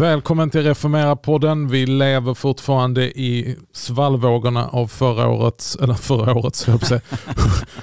Välkommen 0.00 0.50
till 0.50 0.62
Reformera-podden. 0.62 1.68
Vi 1.68 1.86
lever 1.86 2.34
fortfarande 2.34 3.18
i 3.18 3.56
svallvågorna 3.72 4.68
av 4.68 4.86
förra 4.86 5.28
årets, 5.28 5.76
eller 5.76 5.94
förra 5.94 6.34
årets, 6.34 6.68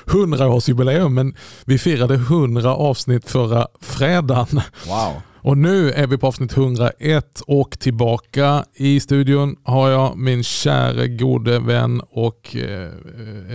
100-årsjubileum. 0.05 1.09
Men 1.13 1.35
vi 1.65 1.77
firade 1.77 2.13
100 2.13 2.75
avsnitt 2.75 3.29
förra 3.29 3.67
fredagen. 3.81 4.61
Wow. 4.87 5.21
Och 5.41 5.57
nu 5.57 5.91
är 5.91 6.07
vi 6.07 6.17
på 6.17 6.27
avsnitt 6.27 6.57
101 6.57 7.41
och 7.47 7.79
tillbaka. 7.79 8.65
I 8.73 8.99
studion 8.99 9.55
har 9.63 9.89
jag 9.89 10.17
min 10.17 10.43
käre 10.43 11.07
gode 11.07 11.59
vän 11.59 12.01
och 12.09 12.55
eh, 12.55 12.91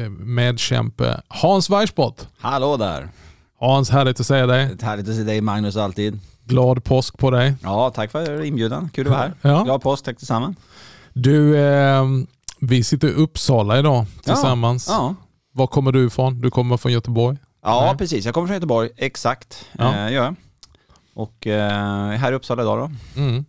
eh 0.02 0.10
medkämpe 0.10 1.20
Hans 1.28 1.70
Weissbrott. 1.70 2.28
Hallå 2.38 2.76
där. 2.76 3.08
Hans, 3.60 3.90
härligt 3.90 4.20
att 4.20 4.26
se 4.26 4.46
dig. 4.46 4.76
Härligt 4.82 5.08
att 5.08 5.16
se 5.16 5.22
dig 5.22 5.40
Magnus 5.40 5.76
alltid. 5.76 6.18
Glad 6.44 6.84
påsk 6.84 7.18
på 7.18 7.30
dig. 7.30 7.54
Ja, 7.62 7.90
tack 7.90 8.10
för 8.10 8.42
inbjudan. 8.42 8.90
Kul 8.94 9.06
att 9.06 9.10
vara 9.12 9.20
här. 9.20 9.34
Ja. 9.42 9.62
Glad 9.62 9.82
påsk, 9.82 10.04
tack 10.04 10.20
detsamma. 10.20 10.54
Du, 11.12 11.56
eh, 11.56 12.04
vi 12.60 12.84
sitter 12.84 13.08
i 13.08 13.12
Uppsala 13.12 13.78
idag 13.78 14.06
tillsammans. 14.24 14.86
Ja. 14.88 14.94
ja. 14.94 15.14
Var 15.54 15.66
kommer 15.66 15.92
du 15.92 16.06
ifrån? 16.06 16.40
Du 16.40 16.50
kommer 16.50 16.76
från 16.76 16.92
Göteborg? 16.92 17.38
Ja, 17.62 17.84
Nej. 17.86 17.96
precis. 17.96 18.24
Jag 18.24 18.34
kommer 18.34 18.46
från 18.46 18.54
Göteborg, 18.54 18.90
exakt. 18.96 19.64
Ja. 19.72 19.94
Eh, 19.94 20.14
ja. 20.14 20.34
Och 21.14 21.46
eh, 21.46 22.10
här 22.10 22.32
i 22.32 22.34
Uppsala 22.34 22.62
idag 22.62 22.78
då. 22.78 23.20
Mm. 23.20 23.44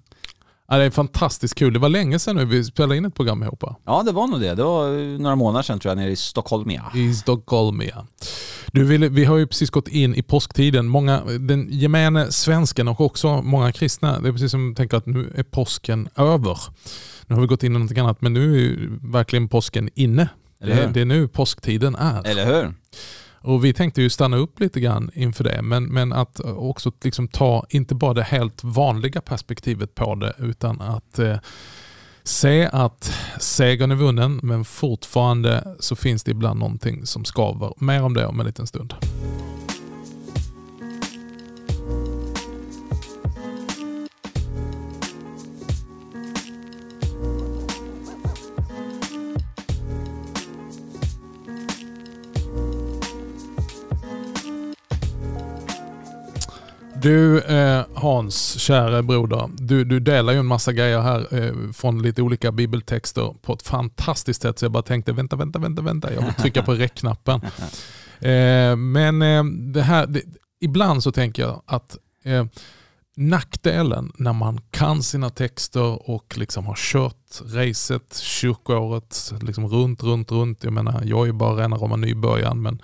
Ja, 0.68 0.78
det 0.78 0.84
är 0.84 0.90
fantastiskt 0.90 1.56
kul. 1.56 1.74
Det 1.74 1.80
var 1.80 1.90
länge 1.90 2.20
sedan 2.20 2.36
nu 2.36 2.46
vi 2.46 2.64
spelade 2.64 2.98
in 2.98 3.06
ett 3.06 3.16
program 3.16 3.44
ihop. 3.44 3.64
Ja, 3.86 4.04
det 4.04 4.12
var 4.12 4.28
nog 4.28 4.42
det. 4.42 4.56
Det 4.56 4.64
var 4.64 5.18
några 5.20 5.36
månader 5.36 5.64
sedan 5.64 5.80
tror 5.80 5.90
jag, 5.90 5.98
nere 5.98 6.12
i 6.12 6.16
Stockholm. 6.16 6.72
Ja. 6.72 6.92
I 6.96 7.14
Stockholm, 7.14 7.82
ja. 7.82 8.08
Du, 8.72 8.84
vi, 8.84 8.98
vi 8.98 9.26
har 9.26 9.38
ju 9.38 9.48
precis 9.48 9.70
gått 9.70 9.88
in 9.88 10.16
i 10.16 10.22
påsktiden. 10.24 10.88
Många, 10.88 11.22
den 11.40 11.68
gemene 11.70 12.32
svensken 12.32 12.88
och 12.88 13.02
också 13.02 13.42
många 13.42 13.72
kristna, 13.72 14.20
det 14.20 14.28
är 14.28 14.32
precis 14.32 14.52
som 14.52 14.76
tänker 14.76 14.98
att 14.98 15.06
nu 15.06 15.34
är 15.36 15.44
påsken 15.44 16.10
över. 16.16 16.58
Nu 17.28 17.36
har 17.36 17.42
vi 17.42 17.48
gått 17.48 17.64
in 17.64 17.72
i 17.72 17.74
någonting 17.74 18.00
annat, 18.00 18.22
men 18.22 18.34
nu 18.34 18.54
är 18.54 18.60
ju 18.60 19.00
verkligen 19.02 19.48
påsken 19.48 19.90
inne. 19.96 20.30
Det, 20.60 20.90
det 20.94 21.02
är 21.02 21.06
nu 21.06 21.28
påsktiden 21.28 21.96
är. 21.96 22.28
Eller 22.28 22.46
hur? 22.46 22.74
Och 23.44 23.66
Vi 23.66 23.74
tänkte 23.74 24.02
ju 24.02 24.10
stanna 24.10 24.38
upp 24.38 24.60
lite 24.60 24.80
grann 24.80 25.12
inför 25.14 25.44
det, 25.44 25.62
men, 25.62 25.86
men 25.86 26.14
att 26.14 26.40
också 26.40 26.92
liksom 27.04 27.28
ta, 27.28 27.66
inte 27.70 27.96
bara 27.96 28.14
det 28.14 28.24
helt 28.24 28.64
vanliga 28.64 29.22
perspektivet 29.22 29.96
på 29.96 30.16
det, 30.16 30.34
utan 30.38 30.82
att 30.82 31.20
eh, 31.20 31.38
se 32.24 32.70
att 32.72 33.14
segern 33.40 33.92
är 33.92 33.96
vunnen, 33.96 34.40
men 34.44 34.66
fortfarande 34.66 35.76
så 35.80 35.96
finns 35.96 36.24
det 36.24 36.32
ibland 36.32 36.60
någonting 36.60 37.06
som 37.06 37.26
skaver. 37.26 37.74
Mer 37.78 38.04
om 38.04 38.14
det 38.14 38.26
om 38.26 38.40
en 38.40 38.46
liten 38.46 38.68
stund. 38.68 38.94
Du 57.04 57.40
eh, 57.40 57.86
Hans, 57.94 58.60
kära 58.60 59.04
broder. 59.04 59.50
Du, 59.54 59.84
du 59.84 60.00
delar 60.00 60.34
ju 60.34 60.40
en 60.40 60.46
massa 60.46 60.74
grejer 60.74 61.02
här 61.02 61.28
eh, 61.32 61.72
från 61.74 62.02
lite 62.02 62.22
olika 62.22 62.52
bibeltexter 62.52 63.36
på 63.42 63.54
ett 63.54 63.62
fantastiskt 63.62 64.42
sätt. 64.42 64.60
Så 64.60 64.66
jag 64.66 64.72
bara 64.72 64.84
tänkte 64.84 65.14
vänta, 65.14 65.36
vänta, 65.36 65.60
vänta, 65.60 65.82
vänta. 65.82 66.14
Jag 66.14 66.22
vill 66.22 66.34
trycka 66.34 66.64
på 66.64 66.74
räckknappen. 66.74 67.42
Eh, 68.20 68.76
men 68.76 69.22
eh, 69.22 69.44
det 69.74 69.82
här, 69.82 70.08
det, 70.08 70.22
ibland 70.62 71.04
så 71.04 71.12
tänker 71.12 71.44
jag 71.44 71.62
att 71.66 71.98
eh, 72.24 72.46
nackdelen 73.16 74.12
när 74.16 74.34
man 74.34 74.62
kan 74.72 75.04
sina 75.04 75.30
texter 75.30 76.10
och 76.10 76.38
liksom 76.38 76.66
har 76.66 76.76
kört 76.78 77.42
racet, 77.46 78.18
kyrkoåret 78.18 79.34
liksom 79.42 79.68
runt, 79.68 80.04
runt, 80.04 80.32
runt. 80.32 80.64
Jag 80.64 80.74
menar, 80.74 81.02
jag 81.06 81.28
är 81.28 81.32
bara 81.32 81.64
rena 81.64 81.76
rama 81.76 81.96
nybörjaren 81.96 82.62
men 82.62 82.82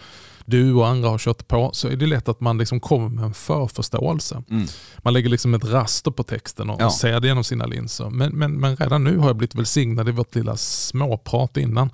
du 0.50 0.74
och 0.74 0.88
andra 0.88 1.10
har 1.10 1.18
kört 1.18 1.48
på 1.48 1.70
så 1.74 1.88
är 1.88 1.96
det 1.96 2.06
lätt 2.06 2.30
att 2.30 2.40
man 2.40 2.58
liksom 2.58 2.80
kommer 2.80 3.10
med 3.10 3.24
en 3.24 3.34
förförståelse. 3.34 4.44
Mm. 4.50 4.68
Man 4.98 5.14
lägger 5.14 5.30
liksom 5.30 5.54
ett 5.54 5.66
raster 5.66 6.12
på 6.12 6.24
texten 6.24 6.70
och, 6.70 6.82
ja. 6.82 6.92
ser 6.92 7.20
det 7.20 7.28
genom 7.28 7.44
sina 7.44 7.66
linser. 7.66 8.10
Men, 8.10 8.32
men, 8.32 8.54
men 8.54 8.76
redan 8.76 9.04
nu 9.04 9.18
har 9.18 9.28
jag 9.28 9.38
blivit 9.38 9.56
välsignad 9.56 10.10
i 10.10 10.12
vårt 10.12 10.36
lilla 10.36 10.58
småprat 10.58 11.58
innan. 11.58 11.90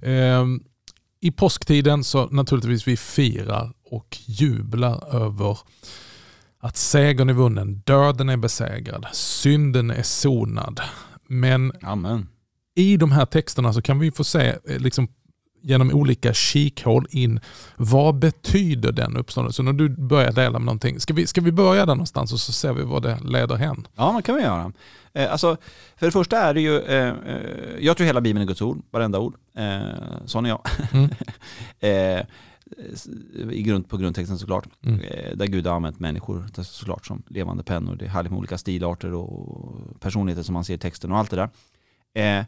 Eh, 0.00 0.46
I 1.20 1.30
påsktiden 1.30 2.04
så 2.04 2.26
naturligtvis 2.26 2.88
vi 2.88 2.96
firar 2.96 3.72
och 3.90 4.18
jublar 4.26 5.14
över 5.14 5.58
att 6.60 6.76
segern 6.76 7.28
är 7.28 7.34
vunnen, 7.34 7.82
döden 7.86 8.28
är 8.28 8.36
besegrad, 8.36 9.06
synden 9.12 9.90
är 9.90 10.02
sonad. 10.02 10.80
Men 11.28 11.72
Amen. 11.82 12.28
i 12.74 12.96
de 12.96 13.12
här 13.12 13.26
texterna 13.26 13.72
så 13.72 13.82
kan 13.82 13.98
vi 13.98 14.10
få 14.10 14.24
se 14.24 14.56
eh, 14.68 14.78
liksom 14.78 15.08
genom 15.62 15.90
olika 15.90 16.34
kikhål 16.34 17.06
in 17.10 17.40
vad 17.76 18.14
betyder 18.18 18.92
den 18.92 19.16
uppståndelsen? 19.16 19.64
När 19.64 19.72
du 19.72 19.88
börjar 19.88 20.32
dela 20.32 20.58
med 20.58 20.66
någonting. 20.66 21.00
Ska 21.00 21.14
vi, 21.14 21.26
ska 21.26 21.40
vi 21.40 21.52
börja 21.52 21.86
där 21.86 21.94
någonstans 21.94 22.32
och 22.32 22.40
så 22.40 22.52
ser 22.52 22.72
vi 22.72 22.82
vad 22.82 23.02
det 23.02 23.18
leder 23.24 23.56
hän? 23.56 23.86
Ja, 23.94 24.14
det 24.16 24.22
kan 24.22 24.36
vi 24.36 24.42
göra. 24.42 24.72
Eh, 25.12 25.32
alltså, 25.32 25.56
för 25.96 26.06
det 26.06 26.12
första 26.12 26.38
är 26.38 26.54
det 26.54 26.60
ju, 26.60 26.80
eh, 26.80 27.08
eh, 27.08 27.40
jag 27.80 27.96
tror 27.96 28.06
hela 28.06 28.20
Bibeln 28.20 28.42
är 28.42 28.46
Guds 28.46 28.62
ord, 28.62 28.82
varenda 28.90 29.18
ord. 29.18 29.34
Sån 30.24 30.46
är 30.46 30.48
jag. 30.48 30.60
Mm. 30.92 31.10
i 33.50 33.62
grund, 33.62 33.88
på 33.88 33.96
grundtexten 33.96 34.38
såklart. 34.38 34.66
Mm. 34.84 35.00
Där 35.34 35.46
Gud 35.46 35.66
har 35.66 35.74
använt 35.74 36.00
människor 36.00 36.62
såklart 36.62 37.06
som 37.06 37.22
levande 37.28 37.62
pennor. 37.64 37.96
Det 37.96 38.04
är 38.04 38.08
härligt 38.08 38.32
med 38.32 38.38
olika 38.38 38.58
stilarter 38.58 39.14
och 39.14 40.00
personligheter 40.00 40.42
som 40.42 40.52
man 40.52 40.64
ser 40.64 40.74
i 40.74 40.78
texten 40.78 41.12
och 41.12 41.18
allt 41.18 41.30
det 41.30 41.36
där. 41.36 42.44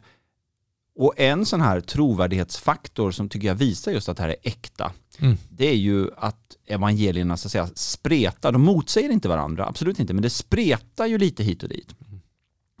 Och 0.95 1.13
en 1.17 1.45
sån 1.45 1.61
här 1.61 1.81
trovärdighetsfaktor 1.81 3.11
som 3.11 3.29
tycker 3.29 3.47
jag 3.47 3.55
visar 3.55 3.91
just 3.91 4.09
att 4.09 4.17
det 4.17 4.23
här 4.23 4.29
är 4.29 4.35
äkta, 4.43 4.91
mm. 5.19 5.37
det 5.49 5.69
är 5.69 5.75
ju 5.75 6.09
att 6.17 6.57
evangelierna 6.65 7.37
så 7.37 7.47
att 7.47 7.51
säga 7.51 7.69
spretar. 7.75 8.51
De 8.51 8.61
motsäger 8.61 9.09
inte 9.09 9.29
varandra, 9.29 9.65
absolut 9.65 9.99
inte, 9.99 10.13
men 10.13 10.23
det 10.23 10.29
spretar 10.29 11.05
ju 11.05 11.17
lite 11.17 11.43
hit 11.43 11.63
och 11.63 11.69
dit. 11.69 11.95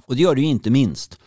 Och 0.05 0.15
det 0.15 0.21
gör 0.21 0.35
det 0.35 0.41
ju 0.41 0.47
inte 0.47 0.69
minst 0.69 1.19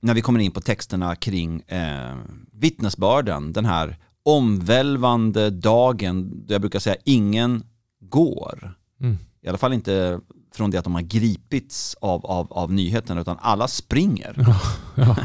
när 0.00 0.14
vi 0.14 0.20
kommer 0.20 0.40
in 0.40 0.50
på 0.50 0.60
texterna 0.60 1.16
kring 1.16 1.60
eh, 1.60 2.16
vittnesbörden, 2.52 3.52
den 3.52 3.64
här 3.64 3.98
omvälvande 4.22 5.50
dagen, 5.50 6.46
där 6.46 6.54
jag 6.54 6.60
brukar 6.60 6.78
säga 6.78 6.96
ingen 7.04 7.64
går. 8.00 8.74
Mm. 9.00 9.18
I 9.40 9.48
alla 9.48 9.58
fall 9.58 9.72
inte 9.72 10.20
från 10.54 10.70
det 10.70 10.78
att 10.78 10.84
de 10.84 10.94
har 10.94 11.02
gripits 11.02 11.96
av, 12.00 12.26
av, 12.26 12.52
av 12.52 12.72
nyheterna, 12.72 13.20
utan 13.20 13.38
alla 13.40 13.68
springer. 13.68 14.34
Ja, 14.36 14.60
ja. 14.94 15.16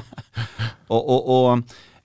och, 0.87 1.09
och, 1.09 1.51
och, 1.51 1.57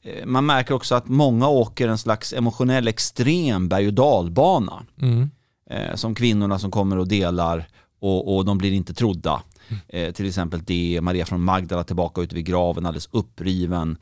eh, 0.03 0.27
man 0.27 0.47
märker 0.47 0.75
också 0.75 0.95
att 0.95 1.09
många 1.09 1.49
åker 1.49 1.89
en 1.89 1.99
slags 1.99 2.33
emotionell 2.33 2.89
extrem 2.89 3.69
berg 3.69 3.87
och 3.87 3.95
dalbana. 3.95 4.83
Mm. 5.01 5.31
Eh, 5.71 5.95
som 5.95 6.15
kvinnorna 6.15 6.59
som 6.59 6.71
kommer 6.71 6.99
och 6.99 7.09
delar 7.09 7.69
och, 8.01 8.37
och 8.37 8.45
de 8.45 8.59
blir 8.59 8.73
inte 8.73 8.95
trodda. 8.95 9.43
Eh, 9.89 10.13
till 10.13 10.27
exempel 10.27 10.61
det, 10.65 11.01
Maria 11.03 11.27
från 11.27 11.43
Magdala 11.43 11.85
tillbaka 11.85 12.21
ute 12.21 12.35
vid 12.35 12.45
graven, 12.45 12.87
alldeles 12.87 13.09
uppriven. 13.13 13.97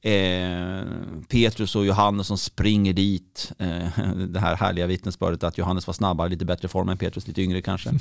Eh, 0.00 0.84
Petrus 1.28 1.76
och 1.76 1.86
Johannes 1.86 2.26
som 2.26 2.38
springer 2.38 2.92
dit. 2.92 3.52
Eh, 3.58 3.88
det 4.28 4.40
här 4.40 4.56
härliga 4.56 4.86
vittnesbördet 4.86 5.44
att 5.44 5.58
Johannes 5.58 5.86
var 5.86 5.94
snabbare, 5.94 6.28
lite 6.28 6.44
bättre 6.44 6.68
form 6.68 6.88
än 6.88 6.98
Petrus, 6.98 7.26
lite 7.26 7.42
yngre 7.42 7.62
kanske. 7.62 7.90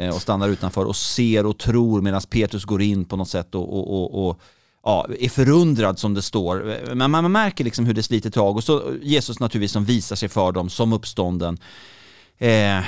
Eh, 0.00 0.14
och 0.14 0.22
stannar 0.22 0.48
utanför 0.48 0.84
och 0.84 0.96
ser 0.96 1.46
och 1.46 1.58
tror 1.58 2.02
medan 2.02 2.20
Petrus 2.30 2.64
går 2.64 2.82
in 2.82 3.04
på 3.04 3.16
något 3.16 3.28
sätt 3.28 3.54
och, 3.54 3.78
och, 3.78 3.94
och, 3.94 4.28
och 4.28 4.40
ja, 4.84 5.06
är 5.20 5.28
förundrad 5.28 5.98
som 5.98 6.14
det 6.14 6.22
står. 6.22 6.78
Men 6.94 7.10
man 7.10 7.32
märker 7.32 7.64
liksom 7.64 7.86
hur 7.86 7.94
det 7.94 8.02
sliter 8.02 8.30
tag 8.30 8.56
och 8.56 8.64
så 8.64 8.82
Jesus 9.02 9.40
naturligtvis 9.40 9.72
som 9.72 9.84
visar 9.84 10.16
sig 10.16 10.28
för 10.28 10.52
dem 10.52 10.68
som 10.70 10.92
uppstånden. 10.92 11.58
Eh, 12.38 12.80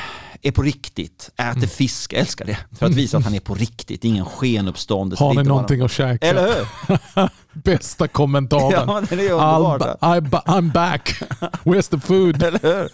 är 0.42 0.50
på 0.50 0.62
riktigt, 0.62 1.30
äter 1.36 1.56
mm. 1.56 1.68
fisk, 1.68 2.12
jag 2.12 2.20
älskar 2.20 2.44
det. 2.44 2.58
För 2.78 2.86
att 2.86 2.94
visa 2.94 3.18
att 3.18 3.24
han 3.24 3.34
är 3.34 3.40
på 3.40 3.54
riktigt, 3.54 4.04
ingen 4.04 4.24
skenuppståndelse. 4.24 5.24
Har 5.24 5.34
ni 5.34 5.42
någonting 5.42 5.80
att 5.80 5.90
käka? 5.90 6.26
Eller 6.26 6.54
hur? 6.54 7.28
Bästa 7.62 8.08
kommentaren. 8.08 8.88
Ja, 8.88 9.02
det 9.08 9.26
är 9.26 9.32
underbart. 9.32 9.82
I'm, 10.00 10.30
I'm 10.30 10.72
back, 10.72 11.22
where's 11.64 11.90
the 11.90 12.00
food? 12.00 12.42
Eller 12.42 12.60
hur? 12.62 12.88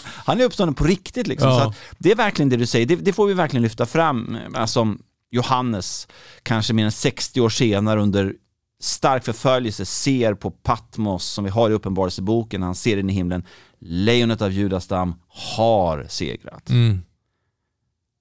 Han 0.00 0.40
är 0.40 0.44
uppstånden 0.44 0.74
på 0.74 0.84
riktigt 0.84 1.26
liksom. 1.26 1.48
Ja. 1.48 1.64
Så 1.64 1.74
det 1.98 2.10
är 2.10 2.16
verkligen 2.16 2.48
det 2.48 2.56
du 2.56 2.66
säger, 2.66 2.86
det, 2.86 2.96
det, 2.96 3.12
får 3.12 3.26
vi 3.26 3.34
verkligen 3.34 3.62
lyfta 3.62 3.86
fram. 3.86 4.38
Alltså, 4.54 4.94
Johannes, 5.30 6.08
kanske 6.42 6.72
mer 6.72 6.84
än 6.84 6.92
60 6.92 7.40
år 7.40 7.48
senare 7.48 8.02
under 8.02 8.34
stark 8.80 9.24
förföljelse, 9.24 9.86
ser 9.86 10.34
på 10.34 10.50
Patmos 10.50 11.24
som 11.24 11.44
vi 11.44 11.50
har 11.50 11.70
i 11.70 11.72
Uppenbarelseboken, 11.72 12.62
han 12.62 12.74
ser 12.74 12.96
in 12.96 13.10
i 13.10 13.12
himlen 13.12 13.44
lejonet 13.78 14.42
av 14.42 14.52
Judastam 14.52 15.14
har 15.28 16.06
segrat. 16.08 16.70
Mm. 16.70 17.02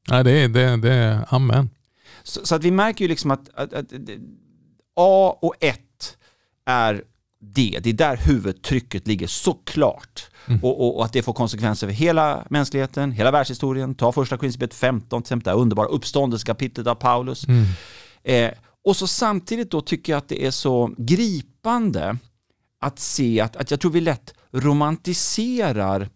Ja, 0.09 0.24
det 0.24 0.31
är, 0.31 0.48
det, 0.48 0.77
det 0.77 0.94
är 0.94 1.25
amen. 1.30 1.69
Så, 2.24 2.45
så, 2.45 2.56
att 2.56 2.63
vi 2.63 2.71
märker 2.71 3.06
ju 3.06 3.09
liksom 3.09 3.31
att, 3.31 3.50
att, 3.54 3.74
att, 3.74 3.86
A 4.95 5.38
och 5.42 5.56
1 5.59 5.80
är 6.65 7.03
det. 7.39 7.80
Det 7.83 7.89
är 7.89 7.94
där 7.94 8.18
huvudtrycket 8.18 9.07
ligger 9.07 9.27
såklart. 9.27 10.30
Mm. 10.48 10.63
Och, 10.63 10.81
och, 10.81 10.98
och 10.98 11.06
att 11.06 11.13
det 11.13 11.21
får 11.21 11.33
konsekvenser 11.33 11.88
för 11.88 11.94
hela 11.94 12.45
mänskligheten, 12.50 13.12
hela 13.12 13.31
världshistorien. 13.31 13.95
Ta 13.95 14.12
första 14.12 14.38
Korinthierbrevet 14.38 14.74
15 14.74 15.21
till 15.21 15.25
exempel, 15.27 15.44
det 15.44 15.51
här 15.51 15.62
underbara 15.62 15.88
uppståndelsekapitlet 15.88 16.88
av 16.88 16.95
Paulus. 16.95 17.48
Mm. 17.48 17.65
Eh, 18.24 18.51
och 18.88 18.95
så 18.98 19.07
samtidigt 19.07 19.72
då 19.72 19.81
tycker 19.81 20.13
jag 20.13 20.18
att 20.18 20.28
det 20.30 20.45
är 20.45 20.51
så 20.51 20.92
gripande 20.98 22.18
att 22.81 23.00
se 23.00 23.39
att, 23.42 23.56
att 23.56 23.72
jag 23.72 23.80
tror 23.80 23.92
vi 23.92 24.01
lätt 24.01 24.34
romantiserar 24.51 26.10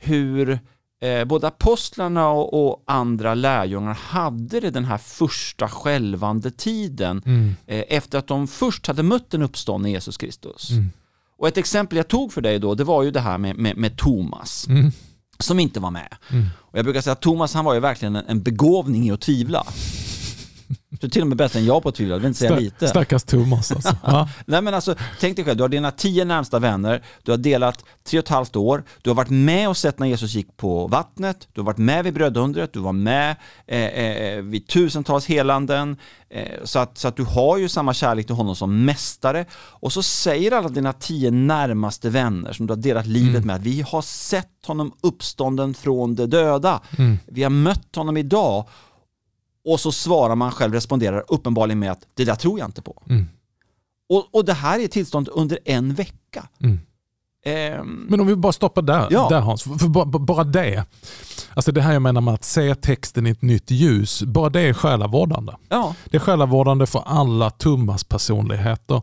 hur 0.00 0.58
eh, 1.00 1.24
både 1.24 1.46
apostlarna 1.48 2.28
och, 2.28 2.66
och 2.68 2.82
andra 2.86 3.34
lärjungar 3.34 3.94
hade 3.94 4.60
det 4.60 4.70
den 4.70 4.84
här 4.84 4.98
första 4.98 5.68
skälvande 5.68 6.50
tiden 6.50 7.22
Mm. 7.26 7.54
eh, 7.66 7.84
efter 7.88 8.18
att 8.18 8.26
de 8.26 8.48
först 8.48 8.86
hade 8.86 9.02
mött 9.02 9.30
den 9.30 9.42
uppståndne 9.42 9.90
Jesus 9.90 10.16
Kristus. 10.16 10.70
Mm. 10.70 10.90
Och 11.38 11.48
ett 11.48 11.56
exempel 11.56 11.96
jag 11.96 12.08
tog 12.08 12.32
för 12.32 12.40
dig 12.40 12.58
då, 12.58 12.74
det 12.74 12.84
var 12.84 13.02
ju 13.02 13.10
det 13.10 13.20
här 13.20 13.38
med, 13.38 13.56
med, 13.56 13.76
med 13.76 13.96
Thomas, 13.98 14.66
Mm. 14.68 14.92
som 15.38 15.60
inte 15.60 15.80
var 15.80 15.90
med. 15.90 16.16
Mm. 16.30 16.46
Och 16.56 16.78
jag 16.78 16.84
brukar 16.84 17.00
säga 17.00 17.12
att 17.12 17.20
Thomas 17.22 17.54
han 17.54 17.64
var 17.64 17.74
ju 17.74 17.80
verkligen 17.80 18.16
en, 18.16 18.24
en 18.26 18.42
begåvning 18.42 19.08
i 19.08 19.10
att 19.10 19.20
tvivla. 19.20 19.66
Så 21.00 21.08
till 21.08 21.22
och 21.22 21.28
med 21.28 21.36
bättre 21.38 21.58
än 21.58 21.64
jag 21.66 21.82
på 21.82 21.92
tvivla, 21.92 22.14
det 22.14 22.20
vill 22.20 22.28
inte 22.28 22.38
säga 22.38 22.50
Stack- 22.50 22.60
lite. 22.60 22.88
Stackars 22.88 23.24
Thomas 23.24 23.72
alltså. 23.72 23.96
Ja. 24.06 24.28
Nej 24.46 24.62
men 24.62 24.74
alltså, 24.74 24.94
tänk 25.20 25.36
dig 25.36 25.44
själv, 25.44 25.56
du 25.56 25.62
har 25.64 25.68
dina 25.68 25.90
tio 25.90 26.24
närmsta 26.24 26.58
vänner, 26.58 27.02
du 27.22 27.30
har 27.32 27.38
delat 27.38 27.84
tre 28.06 28.18
och 28.18 28.24
ett 28.24 28.28
halvt 28.28 28.56
år, 28.56 28.84
du 29.02 29.10
har 29.10 29.14
varit 29.14 29.30
med 29.30 29.68
och 29.68 29.76
sett 29.76 29.98
när 29.98 30.06
Jesus 30.06 30.34
gick 30.34 30.56
på 30.56 30.86
vattnet, 30.86 31.48
du 31.52 31.60
har 31.60 31.66
varit 31.66 31.78
med 31.78 32.04
vid 32.04 32.14
brödundret, 32.14 32.72
du 32.72 32.78
var 32.80 32.92
med 32.92 33.36
eh, 33.66 33.78
eh, 33.84 34.42
vid 34.42 34.66
tusentals 34.66 35.26
helanden, 35.26 35.96
eh, 36.30 36.48
så, 36.64 36.78
att, 36.78 36.98
så 36.98 37.08
att 37.08 37.16
du 37.16 37.24
har 37.24 37.56
ju 37.58 37.68
samma 37.68 37.94
kärlek 37.94 38.26
till 38.26 38.34
honom 38.34 38.56
som 38.56 38.84
mästare. 38.84 39.44
Och 39.54 39.92
så 39.92 40.02
säger 40.02 40.52
alla 40.52 40.68
dina 40.68 40.92
tio 40.92 41.30
närmaste 41.30 42.10
vänner 42.10 42.52
som 42.52 42.66
du 42.66 42.72
har 42.72 42.78
delat 42.82 43.06
livet 43.06 43.44
med 43.44 43.56
att 43.56 43.62
vi 43.62 43.82
har 43.82 44.02
sett 44.02 44.46
honom 44.66 44.92
uppstånden 45.00 45.74
från 45.74 46.14
de 46.14 46.26
döda, 46.26 46.80
Mm. 46.98 47.18
vi 47.26 47.42
har 47.42 47.50
mött 47.50 47.96
honom 47.96 48.16
idag. 48.16 48.64
Och 49.64 49.80
så 49.80 49.92
svarar 49.92 50.34
man 50.34 50.50
själv, 50.52 50.72
responderar 50.74 51.24
uppenbarligen 51.28 51.78
med 51.78 51.90
att 51.92 52.06
det 52.14 52.24
där 52.24 52.34
tror 52.34 52.58
jag 52.58 52.68
inte 52.68 52.82
på. 52.82 53.02
Mm. 53.10 53.26
Och, 54.08 54.34
och 54.34 54.44
det 54.44 54.52
här 54.52 54.78
är 54.78 54.88
tillstånd 54.88 55.28
under 55.32 55.58
en 55.64 55.94
vecka. 55.94 56.48
Mm. 56.60 56.80
Ehm, 57.44 58.06
Men 58.10 58.20
om 58.20 58.26
vi 58.26 58.36
bara 58.36 58.52
stoppar 58.52 58.82
där, 58.82 59.06
Ja. 59.10 59.28
där 59.30 59.40
Hans. 59.40 59.62
För, 59.62 59.74
för 59.74 59.88
bara, 59.88 60.04
bara 60.04 60.44
det. 60.44 60.84
Alltså 61.54 61.72
det 61.72 61.80
här 61.82 61.92
jag 61.92 62.02
menar 62.02 62.20
med 62.20 62.34
att 62.34 62.44
se 62.44 62.74
texten 62.74 63.26
i 63.26 63.30
ett 63.30 63.42
nytt 63.42 63.70
ljus. 63.70 64.22
Bara 64.22 64.48
det 64.50 64.60
är 64.60 64.72
själavårdande. 64.72 65.52
ja, 65.68 65.94
Det 66.04 66.16
är 66.16 66.20
själavårdande 66.20 66.86
för 66.86 67.02
alla 67.06 67.50
Tummas 67.50 68.04
personligheter. 68.04 69.02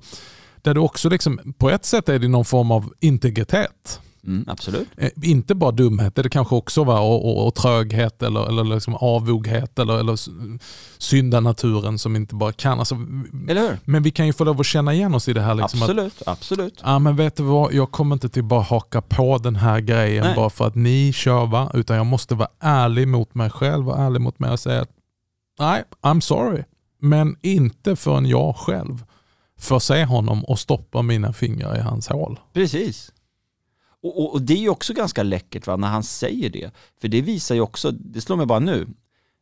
Där 0.62 0.74
du 0.74 0.80
också 0.80 1.10
liksom, 1.10 1.54
på 1.58 1.70
ett 1.70 1.86
sätt 1.86 2.10
är 2.10 2.20
det 2.20 2.28
någon 2.28 2.46
form 2.46 2.72
av 2.72 2.94
integritet. 3.00 4.00
Mm, 4.26 4.46
absolut. 4.48 4.88
Eh, 4.98 5.10
inte 5.22 5.56
bara 5.56 5.72
dumhet, 5.72 6.16
det 6.16 6.30
kanske 6.30 6.56
också 6.56 6.84
var 6.84 7.00
och, 7.00 7.26
och, 7.26 7.48
och 7.48 7.56
tröghet 7.56 8.24
eller, 8.24 8.48
eller 8.48 8.64
liksom 8.64 8.96
avoghet 8.96 9.80
eller, 9.80 10.00
eller 10.00 10.20
syndanaturen 10.98 12.00
som 12.00 12.16
inte 12.16 12.36
bara 12.36 12.52
kan. 12.52 12.80
Alltså, 12.80 12.96
Eller 13.50 13.62
hur? 13.62 13.80
men 13.86 14.04
vi 14.04 14.12
kan 14.12 14.28
ju 14.28 14.34
få 14.34 14.44
lov 14.44 14.60
att 14.60 14.66
känna 14.66 14.94
igen 14.94 15.16
oss 15.16 15.28
i 15.28 15.34
det 15.34 15.42
här. 15.42 15.56
Liksom 15.56 15.84
att, 15.84 15.90
absolut, 15.90 16.22
absolut. 16.26 16.82
Ja 16.84 17.00
men 17.00 17.16
vet 17.16 17.36
du 17.36 17.44
vad, 17.44 17.74
jag 17.74 17.92
kommer 17.92 18.16
inte 18.16 18.30
till 18.30 18.44
bara 18.44 18.62
haka 18.62 19.02
på 19.02 19.38
den 19.38 19.56
här 19.56 19.80
grejen 19.80 20.24
Nej. 20.24 20.36
bara 20.36 20.50
för 20.50 20.68
att 20.68 20.76
ni 20.76 21.14
kör 21.14 21.46
va, 21.46 21.72
utan 21.74 21.98
jag 21.98 22.06
måste 22.06 22.36
vara 22.36 22.50
ärlig 22.60 23.08
mot 23.08 23.36
mig 23.36 23.50
själv 23.50 23.90
och 23.90 24.00
ärlig 24.00 24.22
mot 24.22 24.40
mig 24.40 24.52
och 24.52 24.60
säga 24.60 24.82
att 24.82 24.92
nej, 25.60 25.84
I'm 26.02 26.20
sorry. 26.20 26.64
Men 27.02 27.38
inte 27.42 27.96
förrän 27.96 28.26
jag 28.26 28.56
själv 28.56 29.04
får 29.60 29.80
se 29.80 30.06
honom 30.06 30.46
och 30.46 30.60
stoppa 30.60 31.02
mina 31.02 31.34
fingrar 31.34 31.78
i 31.78 31.82
hans 31.82 32.08
hål. 32.08 32.40
Precis. 32.54 33.12
Och, 34.06 34.20
och, 34.20 34.34
och 34.34 34.42
det 34.42 34.54
är 34.54 34.58
ju 34.58 34.70
också 34.70 34.94
ganska 34.94 35.24
läckert 35.24 35.68
va, 35.68 35.76
när 35.76 35.88
han 35.88 36.04
säger 36.04 36.50
det. 36.50 36.72
För 37.02 37.08
det 37.08 37.22
visar 37.22 37.56
ju 37.56 37.62
också, 37.62 37.92
det 37.92 38.22
slår 38.22 38.36
mig 38.38 38.46
bara 38.46 38.60
nu, 38.60 38.88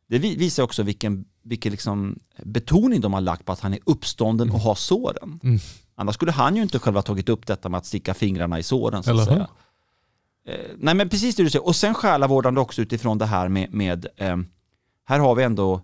det 0.08 0.18
vi- 0.18 0.36
visar 0.36 0.62
också 0.62 0.82
vilken, 0.82 1.24
vilken 1.42 1.70
liksom 1.70 2.18
betoning 2.42 3.00
de 3.00 3.12
har 3.12 3.20
lagt 3.20 3.44
på 3.44 3.52
att 3.52 3.60
han 3.60 3.72
är 3.74 3.78
uppstånden 3.84 4.50
och 4.50 4.60
har 4.60 4.74
såren. 4.74 5.40
Mm. 5.42 5.58
Annars 5.94 6.14
skulle 6.14 6.32
han 6.32 6.56
ju 6.56 6.62
inte 6.62 6.78
själv 6.78 6.96
ha 6.96 7.02
tagit 7.02 7.28
upp 7.28 7.46
detta 7.46 7.68
med 7.68 7.78
att 7.78 7.86
sticka 7.86 8.14
fingrarna 8.14 8.58
i 8.58 8.62
såren. 8.62 9.02
Så 9.02 9.10
att 9.10 9.16
säga. 9.24 9.48
Eh, 10.46 10.70
nej 10.78 10.94
men 10.94 11.08
precis 11.08 11.36
det 11.36 11.42
du 11.42 11.50
säger. 11.50 11.66
Och 11.66 11.76
sen 11.76 11.94
själavårdande 11.94 12.60
också 12.60 12.82
utifrån 12.82 13.18
det 13.18 13.26
här 13.26 13.48
med, 13.48 13.72
med 13.72 14.06
eh, 14.16 14.36
här 15.04 15.18
har 15.18 15.34
vi 15.34 15.42
ändå 15.42 15.80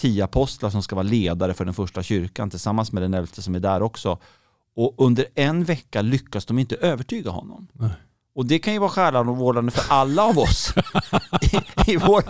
tio 0.00 0.24
apostlar 0.24 0.70
som 0.70 0.82
ska 0.82 0.96
vara 0.96 1.02
ledare 1.02 1.54
för 1.54 1.64
den 1.64 1.74
första 1.74 2.02
kyrkan 2.02 2.50
tillsammans 2.50 2.92
med 2.92 3.02
den 3.02 3.14
elfte 3.14 3.42
som 3.42 3.54
är 3.54 3.60
där 3.60 3.82
också. 3.82 4.18
Och 4.76 4.94
under 4.98 5.26
en 5.34 5.64
vecka 5.64 6.02
lyckas 6.02 6.46
de 6.46 6.58
inte 6.58 6.76
övertyga 6.76 7.30
honom. 7.30 7.68
Nej. 7.72 7.90
Och 8.38 8.46
det 8.46 8.58
kan 8.58 8.72
ju 8.72 8.78
vara 8.78 8.90
själavårdande 8.90 9.70
för 9.70 9.94
alla 9.94 10.22
av 10.22 10.38
oss. 10.38 10.74
I, 11.42 11.56
i 11.92 11.96
vår, 11.96 12.24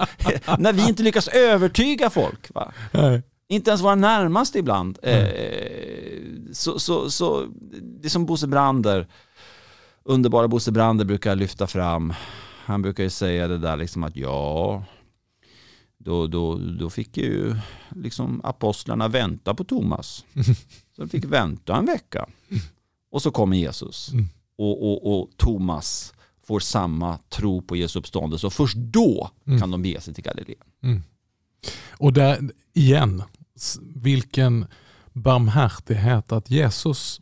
när 0.61 0.73
vi 0.73 0.89
inte 0.89 1.03
lyckas 1.03 1.29
övertyga 1.29 2.11
folk. 2.11 2.55
Va? 2.55 2.73
Nej. 2.93 3.23
Inte 3.49 3.71
ens 3.71 3.83
våra 3.83 3.95
närmaste 3.95 4.59
ibland. 4.59 4.99
Mm. 5.03 5.25
Eh, 5.25 6.53
så, 6.53 6.79
så, 6.79 7.11
så 7.11 7.47
det 7.83 8.09
är 8.09 8.11
som 8.11 8.27
Bosse 8.27 8.47
Brander, 8.47 9.07
underbara 10.05 10.49
Bosse 10.49 10.73
Brander 10.73 11.05
brukar 11.05 11.37
lyfta 11.37 11.67
fram. 11.67 12.15
Han 12.65 12.83
brukar 12.83 13.03
ju 13.03 13.11
säga 13.11 13.49
det 13.49 13.59
där 13.59 13.77
liksom 13.77 14.05
att 14.05 14.17
ja, 14.17 14.85
då, 15.99 16.27
då, 16.27 16.59
då 16.81 16.91
fick 16.91 17.17
ju 17.17 17.57
liksom 17.89 18.41
apostlarna 18.45 19.09
vänta 19.09 19.55
på 19.55 19.65
Thomas. 19.65 20.25
Så 20.97 21.03
de 21.03 21.09
fick 21.09 21.25
vänta 21.25 21.77
en 21.77 21.87
vecka. 21.87 22.27
Och 23.11 23.23
så 23.23 23.31
kommer 23.31 23.57
Jesus. 23.57 24.13
Och, 24.59 24.83
och, 24.93 25.21
och 25.21 25.29
Thomas 25.37 26.15
får 26.47 26.61
samma 26.61 27.19
tro 27.29 27.63
på 27.63 27.77
Jesu 27.77 27.99
uppståndelse. 27.99 28.47
Och 28.47 28.53
först 28.53 28.77
då 28.77 29.31
Mm. 29.47 29.61
kan 29.61 29.71
de 29.71 29.83
bege 29.83 30.01
sig 30.01 30.15
till 30.15 30.25
Galileen. 30.25 30.59
Mm. 30.83 31.03
Och 31.91 32.13
där 32.13 32.51
igen, 32.75 33.23
vilken 33.95 34.67
barmhärtighet 35.13 36.33
att 36.33 36.51
Jesus, 36.51 37.21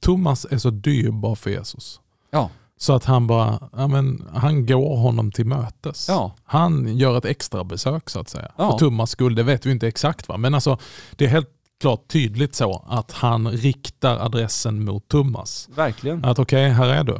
Thomas 0.00 0.46
är 0.50 0.58
så 0.58 0.70
dyrbar 0.70 1.34
för 1.34 1.50
Jesus. 1.50 2.00
Ja. 2.30 2.50
Så 2.76 2.92
att 2.92 3.04
han 3.04 3.26
bara, 3.26 3.68
ja, 3.72 3.86
men, 3.86 4.28
han 4.32 4.66
går 4.66 4.96
honom 4.96 5.32
till 5.32 5.46
mötes. 5.46 6.08
Ja. 6.08 6.34
Han 6.44 6.96
gör 6.96 7.18
ett 7.18 7.24
extra 7.24 7.64
besök 7.64 8.10
så 8.10 8.20
att 8.20 8.28
säga. 8.28 8.52
Ja. 8.56 8.70
För 8.70 8.78
Thomas 8.78 9.10
skull, 9.10 9.34
det 9.34 9.42
vet 9.42 9.66
vi 9.66 9.70
inte 9.70 9.88
exakt 9.88 10.28
va. 10.28 10.36
Men 10.36 10.54
alltså, 10.54 10.78
det 11.16 11.24
är 11.24 11.28
helt 11.28 11.50
klart 11.80 12.08
tydligt 12.08 12.54
så 12.54 12.84
att 12.88 13.12
han 13.12 13.50
riktar 13.50 14.18
adressen 14.18 14.84
mot 14.84 15.08
Thomas. 15.08 15.68
Verkligen. 15.74 16.24
Att 16.24 16.38
okej, 16.38 16.70
här 16.70 16.88
är 16.88 17.04
du. 17.04 17.18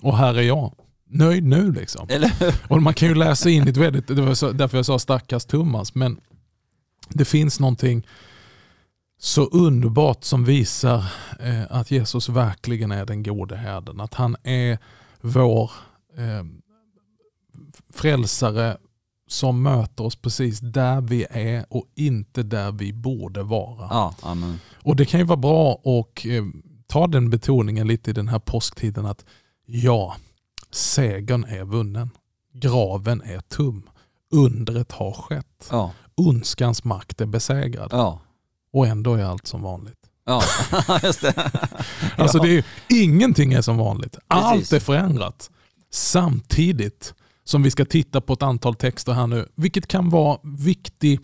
Och 0.00 0.16
här 0.16 0.34
är 0.34 0.42
jag. 0.42 0.74
Nöjd 1.06 1.44
nu 1.44 1.72
liksom. 1.72 2.06
Eller? 2.10 2.32
Och 2.68 2.82
man 2.82 2.94
kan 2.94 3.08
ju 3.08 3.14
läsa 3.14 3.50
in 3.50 3.68
ett 3.68 3.76
väldigt, 3.76 4.06
det 4.06 4.22
var 4.22 4.34
så, 4.34 4.52
därför 4.52 4.78
jag 4.78 4.86
sa 4.86 4.98
stackars 4.98 5.44
Thomas, 5.44 5.94
men 5.94 6.20
det 7.08 7.24
finns 7.24 7.60
någonting 7.60 8.06
så 9.18 9.44
underbart 9.44 10.24
som 10.24 10.44
visar 10.44 11.04
eh, 11.40 11.62
att 11.70 11.90
Jesus 11.90 12.28
verkligen 12.28 12.92
är 12.92 13.06
den 13.06 13.22
gode 13.22 13.56
herden. 13.56 14.00
Att 14.00 14.14
han 14.14 14.36
är 14.42 14.78
vår 15.20 15.70
eh, 16.16 16.44
frälsare 17.92 18.76
som 19.26 19.62
möter 19.62 20.04
oss 20.04 20.16
precis 20.16 20.60
där 20.60 21.00
vi 21.00 21.26
är 21.30 21.66
och 21.70 21.84
inte 21.94 22.42
där 22.42 22.72
vi 22.72 22.92
borde 22.92 23.42
vara. 23.42 23.86
Ja, 23.90 24.14
amen. 24.22 24.58
Och 24.82 24.96
det 24.96 25.04
kan 25.04 25.20
ju 25.20 25.26
vara 25.26 25.36
bra 25.36 25.72
att 25.72 26.24
eh, 26.26 26.44
ta 26.86 27.06
den 27.06 27.30
betoningen 27.30 27.86
lite 27.86 28.10
i 28.10 28.12
den 28.14 28.28
här 28.28 28.38
påsktiden 28.38 29.06
att 29.06 29.24
ja, 29.66 30.16
segern 30.70 31.44
är 31.44 31.64
vunnen. 31.64 32.10
Graven 32.52 33.22
är 33.22 33.40
tum. 33.40 33.82
Undret 34.32 34.92
har 34.92 35.12
skett. 35.12 35.68
Ja, 35.70 35.92
Ondskans 36.14 36.84
makt 36.84 37.20
är 37.20 37.26
besegrad. 37.26 37.88
ja, 37.92 38.20
Och 38.72 38.86
ändå 38.86 39.14
är 39.14 39.24
allt 39.24 39.46
som 39.46 39.62
vanligt. 39.62 39.98
ja. 40.26 40.42
just 41.02 41.20
det. 41.20 41.50
Alltså 42.16 42.38
det 42.38 42.56
är, 42.58 42.64
ingenting 42.88 43.52
är 43.52 43.62
som 43.62 43.76
vanligt. 43.76 44.18
Allt 44.28 44.54
Precis. 44.58 44.72
är 44.72 44.80
förändrat. 44.80 45.50
Samtidigt 45.90 47.14
som 47.44 47.62
vi 47.62 47.70
ska 47.70 47.84
titta 47.84 48.20
på 48.20 48.32
ett 48.32 48.42
antal 48.42 48.74
texter 48.74 49.12
här 49.12 49.26
nu, 49.26 49.48
vilket 49.54 49.86
kan 49.86 50.10
vara 50.10 50.38
viktigt. 50.42 51.20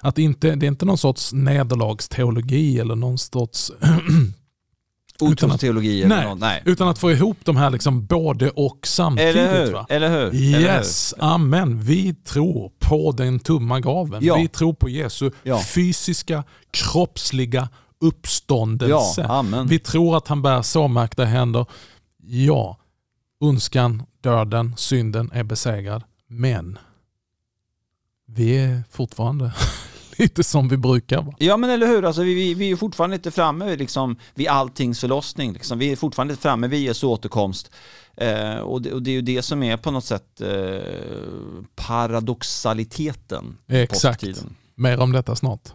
Att 0.00 0.18
inte, 0.18 0.54
det 0.54 0.66
är 0.66 0.68
inte 0.68 0.84
någon 0.84 0.98
sorts 0.98 1.32
nederlagsteologi 1.32 2.78
eller 2.78 2.94
någon 2.94 3.18
sorts 3.18 3.72
Otrosteologi 5.20 6.02
eller 6.02 6.16
Nej. 6.16 6.24
något. 6.28 6.38
Nej. 6.38 6.62
Utan 6.64 6.88
att 6.88 6.98
få 6.98 7.10
ihop 7.12 7.36
de 7.44 7.56
här 7.56 7.70
liksom 7.70 8.06
både 8.06 8.50
och 8.50 8.78
samtidigt. 8.86 9.36
Eller 9.36 9.64
hur? 9.64 9.72
Va? 9.72 9.86
Eller 9.88 10.10
hur? 10.10 10.26
Eller 10.28 10.60
Yes, 10.78 11.14
amen. 11.18 11.80
Vi 11.80 12.14
tror 12.14 12.70
på 12.78 13.12
den 13.12 13.38
tumma 13.38 13.80
graven. 13.80 14.24
Ja. 14.24 14.36
Vi 14.36 14.48
tror 14.48 14.74
på 14.74 14.88
Jesu 14.88 15.30
Ja. 15.42 15.60
fysiska, 15.74 16.44
kroppsliga 16.70 17.60
hur? 18.00 18.08
uppståndelse. 18.08 19.22
Ja. 19.28 19.44
Vi 19.68 19.78
tror 19.78 20.16
att 20.16 20.28
han 20.28 20.42
bär 20.42 20.62
såmärkta 20.62 21.24
händer. 21.24 21.66
Ja, 22.26 22.76
ondskan, 23.40 24.02
döden, 24.20 24.74
synden 24.76 25.30
är 25.32 25.42
besegrad. 25.44 26.02
Men 26.26 26.78
vi 28.26 28.58
är 28.58 28.82
fortfarande 28.90 29.52
lite 30.18 30.44
som 30.44 30.68
vi 30.68 30.76
brukar. 30.76 31.22
Va? 31.22 31.34
Ja 31.38 31.56
men 31.56 31.70
eller 31.70 31.86
hur, 31.86 32.04
alltså, 32.04 32.22
vi, 32.22 32.34
vi, 32.34 32.54
vi 32.54 32.70
är 32.70 32.76
fortfarande 32.76 33.16
inte 33.16 33.30
framme 33.30 33.76
liksom, 33.76 34.16
vid 34.34 34.48
alltings 34.48 35.00
förlossning. 35.00 35.52
Liksom. 35.52 35.78
Vi 35.78 35.92
är 35.92 35.96
fortfarande 35.96 36.32
inte 36.32 36.42
framme 36.42 36.68
vid 36.68 36.82
Jesu 36.82 37.06
återkomst. 37.06 37.70
Eh, 38.16 38.56
och, 38.56 38.82
det, 38.82 38.92
och, 38.92 39.02
det, 39.02 39.10
är 39.10 39.14
ju 39.14 39.22
det 39.22 39.42
som 39.42 39.62
är 39.62 39.76
på 39.76 39.90
något 39.90 40.04
sätt 40.04 40.40
eh, 40.40 40.48
paradoxaliteten. 41.74 43.56
Exakt. 43.68 44.24
Mer 44.74 45.00
om 45.00 45.12
detta 45.12 45.36
snart. 45.36 45.72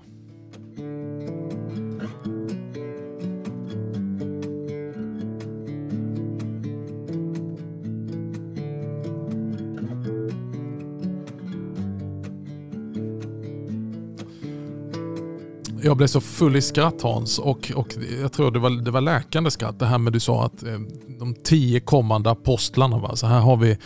Jag 15.90 15.98
blev 15.98 16.08
så 16.08 16.22
full 16.22 16.56
i 16.56 16.62
skratt 16.62 17.02
Hans 17.02 17.40
och, 17.40 17.72
och 17.76 17.88
jag 18.22 18.34
tror 18.34 18.52
det 18.52 18.60
var, 18.60 18.70
det 18.70 18.92
var 18.92 19.02
läkande 19.02 19.52
skratt. 19.52 19.80
Det 19.80 19.86
här 19.86 19.98
med 19.98 20.14
du 20.14 20.20
sa 20.20 20.46
att 20.46 20.64
eh, 20.64 20.80
de 21.20 21.36
tio 21.44 21.80
kommande 21.80 22.32
apostlarna. 22.32 22.98
Va? 22.98 23.16
Så 23.16 23.28
här 23.28 23.40
har 23.40 23.58
vi 23.58 23.78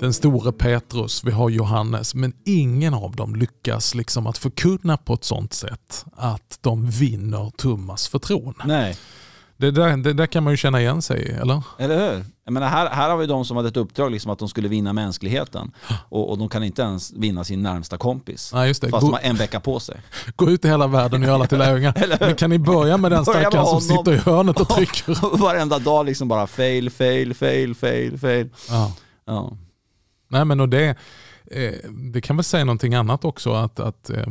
den 0.00 0.12
store 0.12 0.52
Petrus, 0.52 1.24
vi 1.24 1.30
har 1.30 1.50
Johannes, 1.50 2.14
men 2.14 2.32
ingen 2.44 2.94
av 2.94 3.16
dem 3.16 3.36
lyckas 3.36 3.94
liksom 3.94 4.26
att 4.26 4.38
förkunna 4.38 4.96
på 4.96 5.14
ett 5.14 5.24
sånt 5.24 5.52
sätt 5.52 6.04
att 6.12 6.58
de 6.60 6.90
vinner 6.90 7.50
Tummas 7.56 8.08
förtroende. 8.08 8.64
Nej. 8.64 8.96
Det 9.58 9.70
där, 9.70 9.96
det 9.96 10.12
där 10.12 10.26
kan 10.26 10.44
man 10.44 10.52
ju 10.52 10.56
känna 10.56 10.80
igen 10.80 11.02
sig 11.02 11.22
i, 11.22 11.30
eller? 11.30 11.62
Eller 11.78 12.12
hur? 12.14 12.24
Jag 12.44 12.52
menar, 12.52 12.68
här, 12.68 12.90
här 12.90 13.10
har 13.10 13.16
vi 13.16 13.26
de 13.26 13.44
som 13.44 13.56
hade 13.56 13.68
ett 13.68 13.76
uppdrag 13.76 14.12
liksom 14.12 14.30
att 14.30 14.38
de 14.38 14.48
skulle 14.48 14.68
vinna 14.68 14.92
mänskligheten. 14.92 15.72
Och, 16.08 16.30
och 16.30 16.38
de 16.38 16.48
kan 16.48 16.64
inte 16.64 16.82
ens 16.82 17.12
vinna 17.12 17.44
sin 17.44 17.62
närmsta 17.62 17.98
kompis. 17.98 18.50
Nej, 18.54 18.68
just 18.68 18.82
det. 18.82 18.88
Fast 18.88 19.00
Gå, 19.00 19.06
de 19.06 19.12
har 19.12 19.30
en 19.30 19.36
vecka 19.36 19.60
på 19.60 19.80
sig. 19.80 20.00
gå 20.36 20.50
ut 20.50 20.64
i 20.64 20.68
hela 20.68 20.86
världen 20.86 21.20
och 21.22 21.26
göra 21.26 21.34
alla 21.34 21.46
till 21.46 21.58
lärjungar. 21.66 22.16
Men 22.20 22.34
kan 22.34 22.50
ni 22.50 22.58
börja 22.58 22.96
med 22.96 23.12
den 23.12 23.24
stackaren 23.24 23.66
som 23.66 23.80
sitter 23.80 24.12
i 24.12 24.16
hörnet 24.16 24.60
och 24.60 24.68
trycker? 24.76 25.38
Varenda 25.38 25.78
dag 25.78 26.06
liksom 26.06 26.28
bara 26.28 26.46
fail, 26.46 26.90
fail, 26.90 27.34
fail, 27.34 27.74
fail, 27.74 28.18
fail. 28.18 28.48
Ja. 28.68 28.92
Ja. 29.24 29.56
Nej 30.28 30.44
men 30.44 30.60
och 30.60 30.68
det, 30.68 30.96
eh, 31.50 31.72
det 32.12 32.20
kan 32.20 32.36
väl 32.36 32.44
säga 32.44 32.64
någonting 32.64 32.94
annat 32.94 33.24
också 33.24 33.52
att, 33.52 33.80
att 33.80 34.10
eh, 34.10 34.26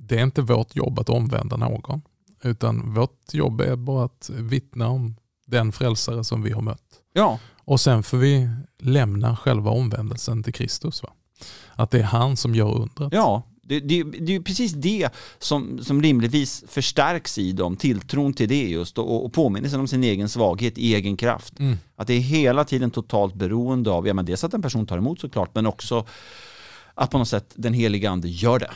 det 0.00 0.18
är 0.18 0.22
inte 0.22 0.42
vårt 0.42 0.76
jobb 0.76 0.98
att 0.98 1.08
omvända 1.08 1.56
någon. 1.56 2.02
Utan 2.46 2.94
vårt 2.94 3.34
jobb 3.34 3.60
är 3.60 3.76
bara 3.76 4.04
att 4.04 4.30
vittna 4.34 4.88
om 4.88 5.16
den 5.46 5.72
frälsare 5.72 6.24
som 6.24 6.42
vi 6.42 6.52
har 6.52 6.62
mött. 6.62 6.82
ja, 7.12 7.38
Och 7.64 7.80
sen 7.80 8.02
får 8.02 8.18
vi 8.18 8.48
lämna 8.78 9.36
själva 9.36 9.70
omvändelsen 9.70 10.42
till 10.42 10.52
Kristus. 10.54 11.02
Va? 11.02 11.12
Att 11.74 11.90
det 11.90 11.98
är 11.98 12.02
han 12.02 12.36
som 12.36 12.54
gör 12.54 12.74
undret. 12.74 13.12
ja. 13.12 13.42
Det, 13.68 13.80
det, 13.80 14.02
det 14.02 14.34
är 14.34 14.40
precis 14.40 14.72
det 14.72 15.08
som, 15.38 15.84
som 15.84 16.02
rimligtvis 16.02 16.64
förstärks 16.68 17.38
i 17.38 17.52
dem, 17.52 17.76
tilltron 17.76 18.32
till 18.32 18.48
det 18.48 18.68
just 18.68 18.98
och, 18.98 19.24
och 19.24 19.32
påminnelsen 19.32 19.80
om 19.80 19.88
sin 19.88 20.04
egen 20.04 20.28
svaghet, 20.28 20.78
egen 20.78 21.16
kraft. 21.16 21.58
Mm. 21.58 21.76
Att 21.96 22.06
det 22.06 22.14
är 22.14 22.20
hela 22.20 22.64
tiden 22.64 22.90
totalt 22.90 23.34
beroende 23.34 23.90
av, 23.90 24.06
ja 24.06 24.14
men 24.14 24.24
dels 24.24 24.44
att 24.44 24.54
en 24.54 24.62
person 24.62 24.86
tar 24.86 24.98
emot 24.98 25.20
såklart, 25.20 25.54
men 25.54 25.66
också 25.66 26.06
att 26.94 27.10
på 27.10 27.18
något 27.18 27.28
sätt 27.28 27.52
den 27.54 27.72
heliga 27.72 28.10
ande 28.10 28.28
gör 28.28 28.58
det. 28.58 28.70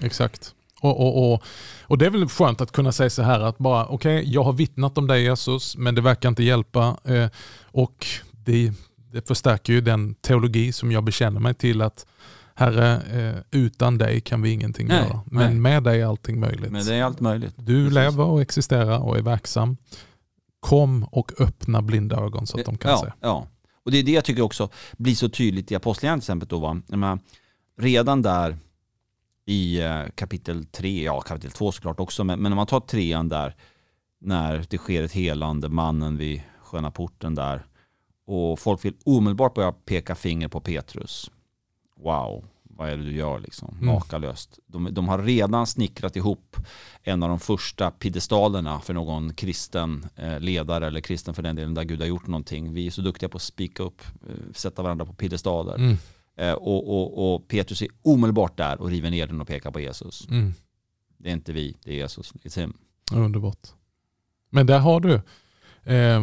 Exakt. 0.00 0.54
Och, 0.82 1.00
och, 1.00 1.32
och, 1.32 1.42
och 1.82 1.98
det 1.98 2.06
är 2.06 2.10
väl 2.10 2.28
skönt 2.28 2.60
att 2.60 2.72
kunna 2.72 2.92
säga 2.92 3.10
så 3.10 3.22
här 3.22 3.40
att 3.40 3.58
bara 3.58 3.86
okej, 3.86 4.24
jag 4.26 4.42
har 4.42 4.52
vittnat 4.52 4.98
om 4.98 5.06
dig 5.06 5.22
Jesus, 5.22 5.76
men 5.76 5.94
det 5.94 6.00
verkar 6.00 6.28
inte 6.28 6.42
hjälpa. 6.42 6.96
Eh, 7.04 7.28
och 7.62 8.06
det, 8.32 8.72
det 9.12 9.28
förstärker 9.28 9.72
ju 9.72 9.80
den 9.80 10.14
teologi 10.14 10.72
som 10.72 10.92
jag 10.92 11.04
bekänner 11.04 11.40
mig 11.40 11.54
till 11.54 11.82
att 11.82 12.06
Herre, 12.54 12.92
eh, 12.94 13.42
utan 13.50 13.98
dig 13.98 14.20
kan 14.20 14.42
vi 14.42 14.50
ingenting 14.50 14.86
Nej, 14.88 14.96
göra. 14.96 15.20
Men 15.26 15.46
nej. 15.46 15.54
med 15.54 15.82
dig 15.82 16.00
är 16.00 16.06
allting 16.06 16.40
möjligt. 16.40 16.72
Men 16.72 16.86
det 16.86 16.94
är 16.94 17.04
allt 17.04 17.20
möjligt. 17.20 17.54
Du 17.56 17.84
Precis. 17.84 17.94
lever 17.94 18.24
och 18.24 18.42
existerar 18.42 18.98
och 18.98 19.18
är 19.18 19.22
verksam. 19.22 19.76
Kom 20.60 21.04
och 21.04 21.32
öppna 21.40 21.82
blinda 21.82 22.16
ögon 22.16 22.46
så 22.46 22.58
att 22.58 22.64
de 22.64 22.78
kan 22.78 22.90
ja, 22.90 22.98
se. 22.98 23.12
Ja, 23.20 23.46
och 23.84 23.90
det 23.90 23.98
är 23.98 24.02
det 24.02 24.12
jag 24.12 24.24
tycker 24.24 24.42
också 24.42 24.68
blir 24.96 25.14
så 25.14 25.28
tydligt 25.28 25.72
i 25.72 25.74
Apostlagärningarna 25.74 26.20
till 26.20 26.24
exempel. 26.24 26.48
Då, 26.48 26.58
va? 26.58 26.80
Menar, 26.86 27.18
redan 27.78 28.22
där 28.22 28.56
i 29.44 29.80
eh, 29.80 30.04
kapitel 30.14 30.64
3, 30.64 31.04
ja 31.04 31.20
kapitel 31.20 31.50
2 31.50 31.72
såklart 31.72 32.00
också, 32.00 32.24
men, 32.24 32.42
men 32.42 32.52
om 32.52 32.56
man 32.56 32.66
tar 32.66 32.80
trean 32.80 33.28
där, 33.28 33.56
när 34.20 34.64
det 34.70 34.78
sker 34.78 35.02
ett 35.02 35.12
helande, 35.12 35.68
mannen 35.68 36.16
vid 36.16 36.42
sköna 36.60 36.90
porten 36.90 37.34
där, 37.34 37.66
och 38.26 38.58
folk 38.58 38.84
vill 38.84 38.94
omedelbart 39.04 39.54
börja 39.54 39.72
peka 39.72 40.14
finger 40.14 40.48
på 40.48 40.60
Petrus. 40.60 41.30
Wow, 41.96 42.44
vad 42.62 42.88
är 42.88 42.96
det 42.96 43.04
du 43.04 43.12
gör 43.12 43.38
liksom? 43.38 43.74
Mm. 43.74 43.86
Makalöst. 43.86 44.58
De, 44.66 44.88
de 44.94 45.08
har 45.08 45.18
redan 45.18 45.66
snickrat 45.66 46.16
ihop 46.16 46.56
en 47.02 47.22
av 47.22 47.28
de 47.28 47.40
första 47.40 47.90
piedestalerna 47.90 48.80
för 48.80 48.94
någon 48.94 49.34
kristen 49.34 50.06
eh, 50.16 50.40
ledare 50.40 50.86
eller 50.86 51.00
kristen 51.00 51.34
för 51.34 51.42
den 51.42 51.56
delen 51.56 51.74
där 51.74 51.84
Gud 51.84 52.00
har 52.00 52.06
gjort 52.06 52.26
någonting. 52.26 52.72
Vi 52.72 52.86
är 52.86 52.90
så 52.90 53.00
duktiga 53.00 53.28
på 53.28 53.36
att 53.36 53.42
spika 53.42 53.82
upp, 53.82 54.02
eh, 54.28 54.52
sätta 54.52 54.82
varandra 54.82 55.06
på 55.06 55.12
piedestaler. 55.12 55.74
Mm, 55.74 55.96
och, 56.36 56.88
och, 56.88 57.34
och 57.34 57.48
Petrus 57.48 57.82
är 57.82 57.88
omedelbart 58.02 58.56
där 58.56 58.80
och 58.80 58.88
river 58.88 59.10
ner 59.10 59.26
den 59.26 59.40
och 59.40 59.48
pekar 59.48 59.70
på 59.70 59.80
Jesus. 59.80 60.28
mm. 60.30 60.54
Det 61.18 61.28
är 61.28 61.32
inte 61.32 61.52
vi, 61.52 61.76
det 61.84 61.90
är 61.90 61.94
Jesus. 61.94 62.32
It's 62.32 62.60
him. 62.60 62.76
Underbart. 63.12 63.68
Men 64.50 64.66
där 64.66 64.78
har 64.78 65.00
du 65.00 65.14
eh, 65.92 66.22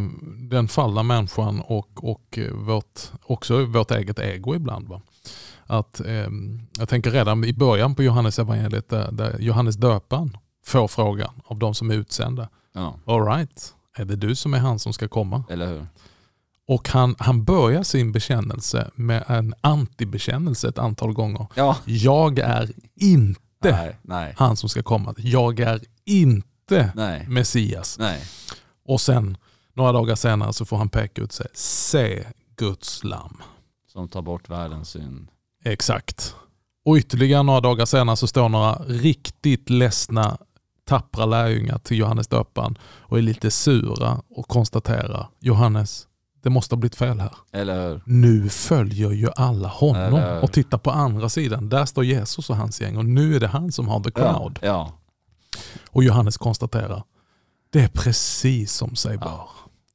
den 0.50 0.68
fallna 0.68 1.04
människan 1.04 1.62
och, 1.62 2.04
och 2.12 2.38
eh, 2.38 2.54
vårt, 2.54 3.00
också 3.24 3.66
vårt 3.66 3.92
eget 3.92 4.20
ego 4.20 4.56
ibland. 4.56 4.88
Va? 4.88 5.01
Att, 5.66 6.00
eh, 6.00 6.28
jag 6.78 6.89
tänker 6.89 7.12
redan 7.12 7.44
i 7.44 7.54
början 7.54 7.96
på 7.96 8.04
Johannes 8.04 8.39
evangeliet 8.39 8.89
där, 8.89 9.12
där 9.12 9.39
Johannes 9.39 9.75
döparen 9.75 10.38
får 10.66 10.88
frågan 10.88 11.42
av 11.46 11.60
de 11.60 11.75
som 11.75 11.92
är 11.92 11.96
utsända. 11.96 12.50
Ja, 12.74 13.00
All 13.06 13.25
right, 13.25 13.74
är 13.98 14.06
det 14.06 14.16
du 14.16 14.36
som 14.36 14.54
är 14.54 14.60
han 14.60 14.80
som 14.80 14.94
ska 14.94 15.08
komma? 15.08 15.44
eller 15.50 15.68
hur? 15.68 15.86
Och 16.70 16.90
han, 16.90 17.16
han 17.20 17.44
börjar 17.44 17.84
sin 17.84 18.12
bekännelse 18.12 18.92
med 18.96 19.24
en 19.28 19.54
antibekännelse 19.62 20.68
ett 20.70 20.78
antal 20.78 21.14
gånger. 21.14 21.48
Ja. 21.56 21.78
Jag 21.86 22.40
är 22.40 22.70
inte 22.96 23.40
Nej, 23.72 24.00
nej, 24.02 24.34
han 24.38 24.58
som 24.58 24.70
ska 24.70 24.84
komma. 24.84 25.14
Jag 25.18 25.60
är 25.60 25.82
inte 26.06 26.92
nej, 26.96 27.26
Messias. 27.28 28.00
nej. 28.00 28.22
Och 28.86 29.02
sen 29.02 29.38
några 29.74 29.92
dagar 29.92 30.16
senare 30.16 30.54
så 30.54 30.66
får 30.66 30.78
han 30.78 30.90
peka 30.90 31.22
ut 31.22 31.32
sig. 31.32 31.48
Se 31.54 32.26
Guds 32.56 33.04
lamm. 33.04 33.38
Som 33.94 34.08
tar 34.10 34.22
bort 34.22 34.50
världens 34.50 34.90
synd. 34.90 35.28
Exakt. 35.64 36.36
Och 36.86 36.96
ytterligare 36.98 37.44
några 37.44 37.62
dagar 37.62 37.86
senare 37.86 38.16
så 38.18 38.28
står 38.28 38.50
några 38.50 38.74
riktigt 38.74 39.70
ledsna 39.70 40.38
tappra 40.86 41.26
lärjungar 41.26 41.78
till 41.78 41.98
Johannes 41.98 42.28
döparen 42.28 42.78
och 42.84 43.18
är 43.18 43.22
lite 43.22 43.52
sura 43.52 44.22
och 44.30 44.48
konstaterar 44.48 45.30
Johannes, 45.40 46.06
det 46.41 46.50
måste 46.50 46.75
ha 46.75 46.79
blivit 46.79 46.96
fel 46.96 47.19
här. 47.19 47.36
Eller? 47.51 48.01
Nu 48.05 48.50
följer 48.50 49.12
ju 49.12 49.29
alla 49.36 49.67
honom 49.67 50.15
Eller- 50.15 50.43
och 50.43 50.51
tittar 50.51 50.77
på 50.77 50.91
andra 50.91 51.29
sidan. 51.29 51.69
Där 51.69 51.86
står 51.86 52.03
Jesus 52.03 52.50
och 52.50 52.55
hans 52.55 52.81
gäng 52.81 52.98
och 52.98 53.05
nu 53.05 53.36
är 53.36 53.39
det 53.39 53.48
han 53.48 53.72
som 53.72 53.88
har 53.88 54.00
the 54.00 54.12
crowd. 54.12 54.60
Ja, 54.62 54.67
ja. 54.67 54.93
Och 55.89 56.03
Johannes 56.03 56.38
konstaterar, 56.38 57.03
det 57.69 57.81
är 57.81 57.88
precis 57.88 58.74
som 58.74 58.96
sig 58.96 59.17
bör. 59.17 59.27
Ja. 59.27 59.50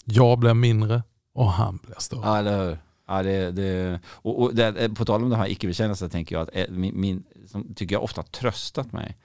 Jag 0.05 0.39
blir 0.39 0.55
mindre 0.55 1.03
och 1.35 1.53
han 1.53 1.79
blir 1.83 1.97
större. 1.99 2.39
Eller 2.39 2.65
hur? 2.65 2.79
Ja, 3.09 3.23
det, 3.23 3.51
det, 3.51 4.01
och, 4.07 4.43
och 4.43 4.55
det, 4.55 4.95
på 4.95 5.05
tal 5.05 5.23
om 5.23 5.31
det 5.31 5.37
här 5.37 5.49
icke-bekännelsen 5.49 6.11
tänker 6.11 6.37
jag 6.37 6.43
att 6.43 6.51
eh, 6.53 6.65
min, 6.69 7.01
min, 7.01 7.25
som 7.47 7.75
tycker 7.75 7.95
jag 7.95 8.03
ofta 8.03 8.23
tröstat 8.23 8.93
mig. 8.93 9.17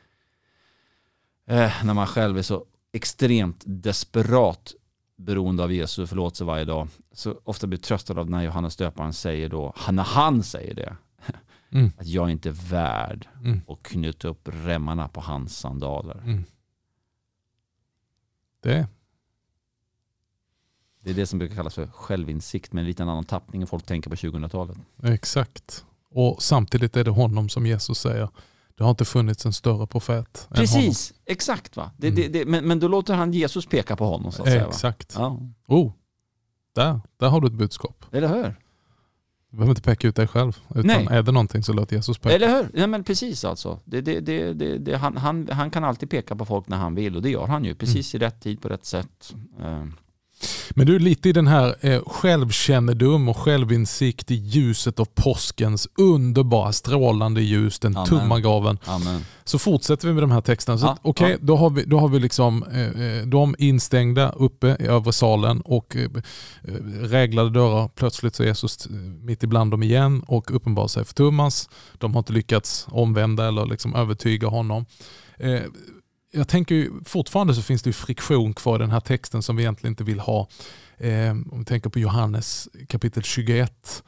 Eh, 1.47 1.71
när 1.83 1.93
man 1.93 2.07
själv 2.07 2.38
är 2.38 2.41
så 2.41 2.65
extremt 2.93 3.63
desperat 3.65 4.73
beroende 5.19 5.63
av 5.63 5.73
Jesu 5.73 6.07
förlåtelse 6.07 6.43
varje 6.43 6.65
dag. 6.65 6.88
Så 7.11 7.39
ofta 7.43 7.67
blir 7.67 7.79
tröstad 7.79 8.19
av 8.19 8.29
när 8.29 8.43
Johannes 8.43 8.75
döparen 8.75 9.13
säger 9.13 9.49
då, 9.49 9.73
när 9.91 10.03
han 10.03 10.43
säger 10.43 10.73
det, 10.73 10.95
Mm. 11.71 11.91
att 11.97 12.07
jag 12.07 12.31
inte 12.31 12.49
är 12.49 12.69
värd 12.69 13.27
Mm. 13.43 13.61
att 13.67 13.83
knyta 13.83 14.27
upp 14.27 14.49
remmarna 14.51 15.07
på 15.07 15.21
hans 15.21 15.57
sandaler. 15.59 16.17
Mm. 16.23 16.43
Det, 18.61 18.88
Det 21.03 21.09
är 21.09 21.13
det 21.13 21.25
som 21.25 21.39
brukar 21.39 21.55
kallas 21.55 21.75
för 21.75 21.88
självinsikt 21.88 22.73
med 22.73 22.81
en 22.81 22.88
liten 22.88 23.09
annan 23.09 23.23
tappning 23.25 23.61
än 23.61 23.67
folk 23.67 23.85
tänker 23.85 24.09
på 24.09 24.15
2000-talet. 24.15 24.77
exakt. 25.03 25.85
Och 26.11 26.43
samtidigt 26.43 26.97
är 26.97 27.03
det 27.03 27.11
honom 27.11 27.49
som 27.49 27.65
Jesus 27.65 27.99
säger, 27.99 28.29
det 28.79 28.86
har 28.86 28.89
inte 28.89 29.05
funnits 29.05 29.45
en 29.45 29.53
större 29.53 29.88
profet. 29.88 30.48
Precis, 30.51 31.13
exakt 31.25 31.77
va. 31.77 31.91
Det, 31.98 32.09
det, 32.09 32.27
det, 32.27 32.45
men, 32.45 32.67
men 32.67 32.79
då 32.79 32.88
låter 32.88 33.13
han 33.13 33.33
Jesus 33.33 33.65
peka 33.65 33.95
på 33.95 34.05
honom 34.05 34.31
så 34.31 34.41
att 34.43 34.48
säga. 34.50 34.63
Va? 34.63 34.69
Exakt. 34.69 35.13
Ja, 35.17 35.39
Oh, 35.67 35.91
där, 36.75 37.00
där 37.17 37.29
har 37.29 37.41
du 37.41 37.48
ett 37.48 37.53
budskap. 37.53 38.05
eller 38.12 38.27
hur? 38.27 38.55
Du 39.51 39.57
behöver 39.57 39.71
inte 39.71 39.81
peka 39.81 40.07
ut 40.07 40.15
dig 40.15 40.27
själv. 40.27 40.57
Utan 40.69 40.86
Nej. 40.86 41.07
är 41.12 41.24
det 41.24 41.31
någonting 41.31 41.63
så 41.63 41.74
låt 41.74 41.91
Jesus 41.91 42.17
peka. 42.17 42.36
Eller 42.36 42.48
hur? 42.57 42.69
Ja, 42.74 42.88
men 42.88 43.03
precis 43.03 43.45
alltså. 43.45 43.79
Det, 43.86 44.01
det, 44.01 44.19
det, 44.19 44.53
det, 44.77 44.98
han, 44.98 45.17
han, 45.17 45.50
han 45.51 45.71
kan 45.71 45.83
alltid 45.83 46.09
peka 46.09 46.36
på 46.36 46.45
folk 46.45 46.67
när 46.67 46.77
han 46.77 46.95
vill 46.95 47.15
och 47.15 47.21
det 47.21 47.29
gör 47.29 47.48
han 47.48 47.65
ju. 47.65 47.75
Precis 47.75 48.15
i 48.15 48.17
rätt 48.17 48.41
tid 48.41 48.62
på 48.62 48.69
rätt 48.69 48.86
sätt. 48.86 49.33
Men 50.69 50.88
du, 50.88 51.00
lite 51.00 51.29
i 51.29 51.34
den 51.34 51.48
här 51.48 51.75
eh, 51.81 52.01
självkännedom 52.08 53.29
och 53.29 53.38
självinsikt 53.38 54.31
i 54.31 54.36
ljuset 54.36 55.00
av 55.00 55.05
påskens 55.15 55.88
underbara 55.98 56.72
strålande 56.74 57.41
ljus, 57.41 57.79
den 57.79 57.98
Amen. 57.98 58.08
tumma 58.10 58.39
gaven. 58.39 58.77
Amen. 58.86 59.25
Så 59.43 59.60
fortsätter 59.60 60.08
vi 60.08 60.13
med 60.13 60.24
de 60.24 60.31
här 60.31 60.41
texterna. 60.41 60.77
Så 60.77 60.86
Ja, 60.86 60.98
Okej, 61.01 61.31
ja. 61.31 61.38
då 61.41 61.55
har 61.55 61.69
vi, 61.69 61.84
då 61.84 62.00
har 62.00 62.08
vi 62.08 62.19
liksom 62.19 62.63
eh, 62.63 63.01
eh, 63.01 63.25
de 63.25 63.55
instängda 63.58 64.29
uppe 64.29 64.77
i 64.79 64.86
övre 64.86 65.13
salen 65.13 65.62
och 65.62 65.96
eh, 65.96 66.03
eh, 66.03 66.74
reglade 67.01 67.50
dörrar. 67.50 67.88
Plötsligt 67.96 68.36
så 68.36 68.43
är 68.43 68.48
Jesus 68.48 68.86
eh, 68.86 68.91
mitt 69.24 69.43
ibland 69.43 69.72
dem 69.72 69.84
igen 69.84 70.24
och 70.27 70.55
uppenbarar 70.55 70.88
sig 70.88 71.05
för 71.05 71.13
Thomas. 71.13 71.69
De 71.98 72.13
har 72.13 72.19
inte 72.19 72.34
lyckats 72.34 72.88
omvända 72.89 73.48
eller 73.48 73.65
liksom 73.65 73.96
övertyga 73.96 74.48
honom. 74.48 74.86
Eh, 75.38 75.62
jag 76.31 76.48
tänker 76.48 76.75
ju, 76.75 76.91
fortfarande 77.05 77.55
så 77.55 77.62
finns 77.62 77.81
det 77.81 77.89
ju 77.89 77.93
friktion 77.93 78.53
kvar 78.53 78.75
i 78.75 78.79
den 78.79 78.91
här 78.91 79.00
texten 79.00 79.41
som 79.41 79.55
vi 79.55 79.63
egentligen 79.63 79.91
inte 79.91 80.03
vill 80.03 80.19
ha. 80.19 80.48
Eh, 80.98 81.31
om 81.31 81.59
vi 81.59 81.65
tänker 81.65 81.89
på 81.89 82.00
Johannes 82.00 82.69
kapitel 82.88 83.24
21. 83.24 84.03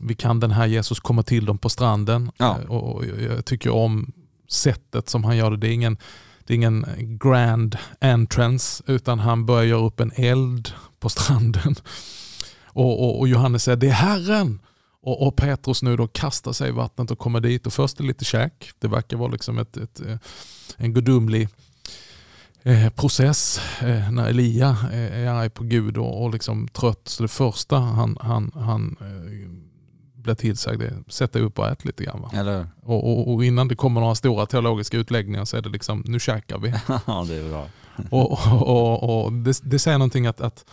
Vi 0.00 0.14
kan 0.14 0.40
den 0.40 0.50
här 0.50 0.66
Jesus 0.66 1.00
komma 1.00 1.22
till 1.22 1.44
dem 1.44 1.58
på 1.58 1.68
stranden. 1.68 2.30
Ja. 2.36 2.58
Eh, 2.60 2.70
och 2.70 2.94
och 2.94 3.04
jag 3.06 3.44
tycker 3.44 3.70
om 3.70 4.12
sättet 4.48 5.08
som 5.08 5.24
han 5.24 5.36
gör 5.36 5.50
det. 5.50 5.56
Det 5.56 5.68
är 5.68 5.72
ingen, 5.72 5.98
det 6.44 6.52
är 6.52 6.54
ingen 6.54 6.86
grand 7.18 7.78
entrance 8.00 8.82
utan 8.86 9.18
han 9.18 9.46
börjar 9.46 9.64
göra 9.64 9.86
upp 9.86 10.00
en 10.00 10.12
eld 10.16 10.72
på 11.00 11.08
stranden. 11.08 11.74
Och, 12.64 13.04
och, 13.04 13.18
och 13.18 13.28
Johannes 13.28 13.64
säger 13.64 13.76
det 13.76 13.88
är 13.88 13.92
Herren. 13.92 14.60
Och, 15.04 15.26
och 15.26 15.36
Petrus 15.36 15.82
nu 15.82 15.96
då 15.96 16.06
kastar 16.06 16.52
sig 16.52 16.68
i 16.68 16.72
vattnet 16.72 17.10
och 17.10 17.18
kommer 17.18 17.40
dit 17.40 17.66
och 17.66 17.72
först 17.72 17.98
är 17.98 18.02
det 18.02 18.08
lite 18.08 18.24
käk. 18.24 18.70
Det 18.78 18.88
verkar 18.88 19.16
vara 19.16 19.30
liksom 19.30 19.58
ett, 19.58 19.76
ett, 19.76 20.00
eh, 20.00 20.16
en 20.76 20.94
gudomlig 20.94 21.48
eh, 22.62 22.88
process 22.88 23.60
eh, 23.80 24.10
när 24.10 24.28
Elia 24.28 24.76
är 24.92 25.26
arg 25.26 25.50
på 25.50 25.64
Gud 25.64 25.96
och, 25.96 26.30
liksom 26.30 26.68
trött. 26.68 27.08
Så 27.08 27.22
det 27.22 27.28
första 27.28 27.78
han, 27.78 28.18
han, 28.20 28.50
han 28.54 28.96
blir 30.14 30.34
tillsagd 30.34 30.82
är 30.82 31.02
sätt 31.08 31.32
dig 31.32 31.42
upp 31.42 31.58
och 31.58 31.68
ät 31.68 31.84
lite 31.84 32.04
grann. 32.04 32.24
Eller 32.32 32.66
Och, 32.82 33.10
och, 33.10 33.34
och 33.34 33.44
innan 33.44 33.68
det 33.68 33.76
kommer 33.76 34.00
några 34.00 34.14
stora 34.14 34.46
teologiska 34.46 34.96
utläggningar 34.96 35.44
så 35.44 35.56
är 35.56 35.62
det 35.62 35.68
liksom, 35.68 36.02
nu 36.06 36.20
käkar 36.20 36.58
vi. 36.58 36.68
Ja, 37.06 37.24
det 37.28 37.34
är 37.34 37.48
bra. 37.48 37.68
Och, 38.10 38.32
och, 38.32 39.02
och, 39.02 39.24
och 39.24 39.32
det, 39.32 39.60
det 39.62 39.78
säger 39.78 39.98
någonting 39.98 40.26
att, 40.26 40.40
att, 40.40 40.64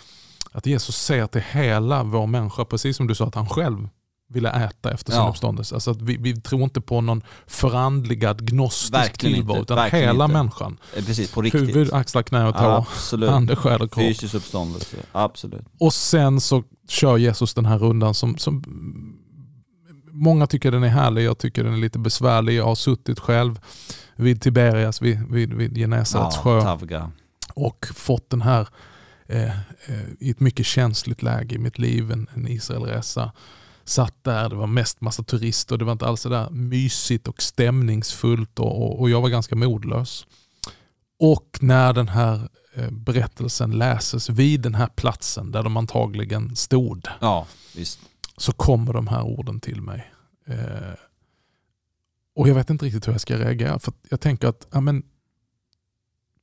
att 0.52 0.66
Jesus 0.66 0.96
ser 0.96 1.28
till 1.28 1.42
hela 1.52 2.04
vår 2.04 2.28
människa, 2.28 2.66
precis 2.66 2.98
som 2.98 3.08
du 3.08 3.16
sa 3.16 3.28
att 3.28 3.36
han 3.36 3.50
själv 3.50 3.88
ville 4.34 4.50
äta 4.50 4.92
efter 4.92 5.12
sin 5.12 5.22
Ja. 5.22 5.30
uppståndelse. 5.30 5.76
Alltså 5.76 5.92
att 5.92 6.02
vi, 6.02 6.18
vi 6.18 6.42
tror 6.42 6.64
inte 6.64 6.82
på 6.82 7.02
någon 7.02 7.22
förandligad 7.48 8.46
gnostisk 8.48 9.18
tillvaro, 9.18 9.62
utan 9.62 9.78
verkligen 9.78 10.06
hela 10.06 10.26
inte. 10.26 10.34
människan. 10.38 10.78
Eh, 10.98 11.06
Precis, 11.06 11.32
på 11.32 11.42
riktigt. 11.42 11.62
Huvud, 11.62 11.94
axlar, 11.94 12.24
knä 12.24 12.48
och 12.48 12.56
tå, 12.56 12.86
ande, 13.28 13.56
själ 13.56 13.82
och 13.82 13.92
kropp. 13.94 14.04
Fysisk 14.06 14.34
uppståndelse. 14.36 14.98
Absolut. 15.12 15.66
Och 15.80 15.94
sen 15.94 16.42
så 16.42 16.64
kör 16.90 17.18
Jesus 17.18 17.54
den 17.54 17.66
här 17.66 17.78
rundan 17.80 18.14
som, 18.14 18.38
som 18.38 18.64
många 20.12 20.48
tycker 20.48 20.72
den 20.72 20.84
är 20.84 20.88
härlig, 20.90 21.24
jag 21.24 21.38
tycker 21.38 21.64
den 21.64 21.74
är 21.74 21.78
lite 21.78 22.00
besvärlig. 22.00 22.54
Jag 22.56 22.66
har 22.66 22.76
suttit 22.76 23.20
själv 23.20 23.60
vid 24.16 24.42
Tiberias, 24.42 25.02
vid, 25.02 25.32
vid, 25.32 25.54
vid 25.54 25.76
Genesarets 25.78 26.38
sjö 26.38 26.62
Tavga. 26.62 27.12
och 27.54 27.88
fått 27.96 28.30
den 28.30 28.42
här 28.42 28.68
eh, 29.28 29.44
eh, 29.50 29.56
i 30.20 30.30
ett 30.30 30.40
mycket 30.40 30.66
känsligt 30.66 31.22
läge 31.22 31.56
i 31.56 31.58
mitt 31.60 31.80
liv, 31.80 32.12
en, 32.12 32.28
en 32.34 32.48
Israelresa. 32.48 33.32
Satt 33.92 34.24
där, 34.24 34.50
det 34.50 34.56
var 34.56 34.68
mest 34.68 35.02
massa 35.02 35.24
turister, 35.24 35.78
det 35.78 35.86
var 35.86 35.92
inte 35.92 36.06
alls 36.06 36.22
så 36.22 36.30
där 36.30 36.50
mysigt 36.50 37.28
och 37.28 37.42
stämningsfullt 37.42 38.60
och, 38.60 39.00
och, 39.00 39.10
jag 39.10 39.22
var 39.22 39.30
ganska 39.30 39.56
modlös. 39.56 40.28
Och 41.20 41.58
när 41.62 41.94
den 41.94 42.08
här 42.08 42.50
eh, 42.76 42.92
berättelsen 42.92 43.72
läses 43.72 44.30
vid 44.30 44.62
den 44.62 44.76
här 44.76 44.88
platsen 44.88 45.52
där 45.52 45.64
de 45.64 45.78
antagligen 45.78 46.56
stod 46.56 47.08
Ja, 47.20 47.48
så 48.38 48.54
kommer 48.54 48.94
de 48.94 49.08
här 49.08 49.24
orden 49.24 49.60
till 49.60 49.82
mig. 49.82 50.12
Eh, 50.48 50.94
och 52.36 52.50
jag 52.50 52.56
vet 52.56 52.70
inte 52.70 52.86
riktigt 52.86 53.08
hur 53.08 53.12
jag 53.12 53.22
ska 53.22 53.38
reagera. 53.38 53.80
För 53.80 53.94
jag 54.10 54.22
tänker 54.22 54.48
att 54.48 54.68
ja, 54.72 54.82
men, 54.82 55.04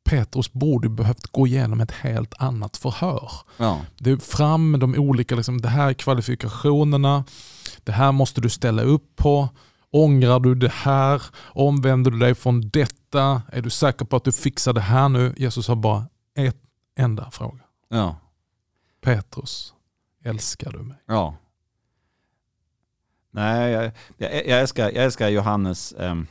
Petrus 0.08 0.52
borde 0.52 0.88
behövt 0.88 1.26
gå 1.26 1.46
igenom 1.46 1.80
ett 1.80 1.90
helt 1.90 2.34
annat 2.38 2.76
förhör. 2.76 3.30
Ja. 3.56 3.80
Det 3.98 4.10
är 4.10 4.16
fram 4.16 4.70
med 4.70 4.80
de 4.80 4.94
olika, 4.94 5.34
liksom, 5.34 5.60
det 5.60 5.68
här 5.68 5.88
är 5.88 5.94
kvalifikationerna, 5.94 7.24
det 7.84 7.92
här 7.92 8.12
måste 8.12 8.40
du 8.40 8.48
ställa 8.48 8.82
upp 8.82 9.16
på. 9.16 9.48
Ångrar 9.90 10.40
du 10.40 10.54
det 10.54 10.72
här? 10.72 11.22
Omvänder 11.38 12.10
du 12.10 12.18
dig 12.18 12.34
från 12.34 12.68
detta? 12.68 13.42
Är 13.52 13.62
du 13.62 13.70
säker 13.70 14.04
på 14.04 14.16
att 14.16 14.24
du 14.24 14.32
fixar 14.32 14.72
det 14.72 14.80
här 14.80 15.08
nu? 15.08 15.34
Jesus 15.36 15.68
har 15.68 15.76
bara 15.76 16.06
ett 16.34 16.62
enda 16.96 17.30
fråga. 17.30 17.64
Ja. 17.88 18.16
Petrus, 19.00 19.74
älskar 20.24 20.72
du 20.72 20.78
mig? 20.78 20.96
Ja. 21.06 21.36
Nej, 23.30 23.72
jag, 23.72 23.84
jag, 24.16 24.46
jag, 24.46 24.60
älskar, 24.60 24.84
jag 24.84 25.04
älskar 25.04 25.28
Johannes, 25.28 25.94
ehm, 25.98 26.26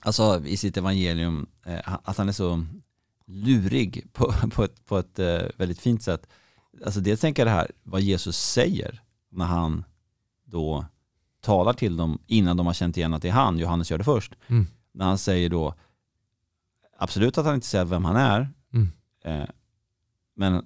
alltså 0.00 0.42
i 0.46 0.56
sitt 0.56 0.76
evangelium, 0.76 1.46
eh, 1.66 1.80
att 2.04 2.16
han 2.18 2.28
är 2.28 2.32
så 2.32 2.64
lurig 3.26 4.12
på, 4.12 4.34
på 4.50 4.64
ett, 4.64 4.86
på 4.86 4.98
ett 4.98 5.18
eh, 5.18 5.42
väldigt 5.56 5.80
fint 5.80 6.02
sätt. 6.02 6.26
Alltså 6.84 7.00
dels 7.00 7.20
tänker 7.20 7.42
jag 7.42 7.46
det 7.46 7.58
här, 7.58 7.70
vad 7.82 8.00
Jesus 8.00 8.38
säger 8.38 9.02
när 9.30 9.44
han 9.44 9.84
då 10.44 10.84
talar 11.40 11.72
till 11.72 11.96
dem 11.96 12.18
innan 12.26 12.56
de 12.56 12.66
har 12.66 12.74
känt 12.74 12.96
igen 12.96 13.14
att 13.14 13.22
det 13.22 13.28
är 13.28 13.32
han, 13.32 13.58
Johannes 13.58 13.90
gör 13.90 13.98
det 13.98 14.04
först. 14.04 14.34
Mm. 14.46 14.66
När 14.92 15.04
han 15.04 15.18
säger 15.18 15.48
då, 15.48 15.74
absolut 16.98 17.38
att 17.38 17.44
han 17.44 17.54
inte 17.54 17.66
säger 17.66 17.84
vem 17.84 18.04
han 18.04 18.16
är, 18.16 18.48
Mm. 18.72 18.88
eh, 19.24 19.48
men 20.36 20.64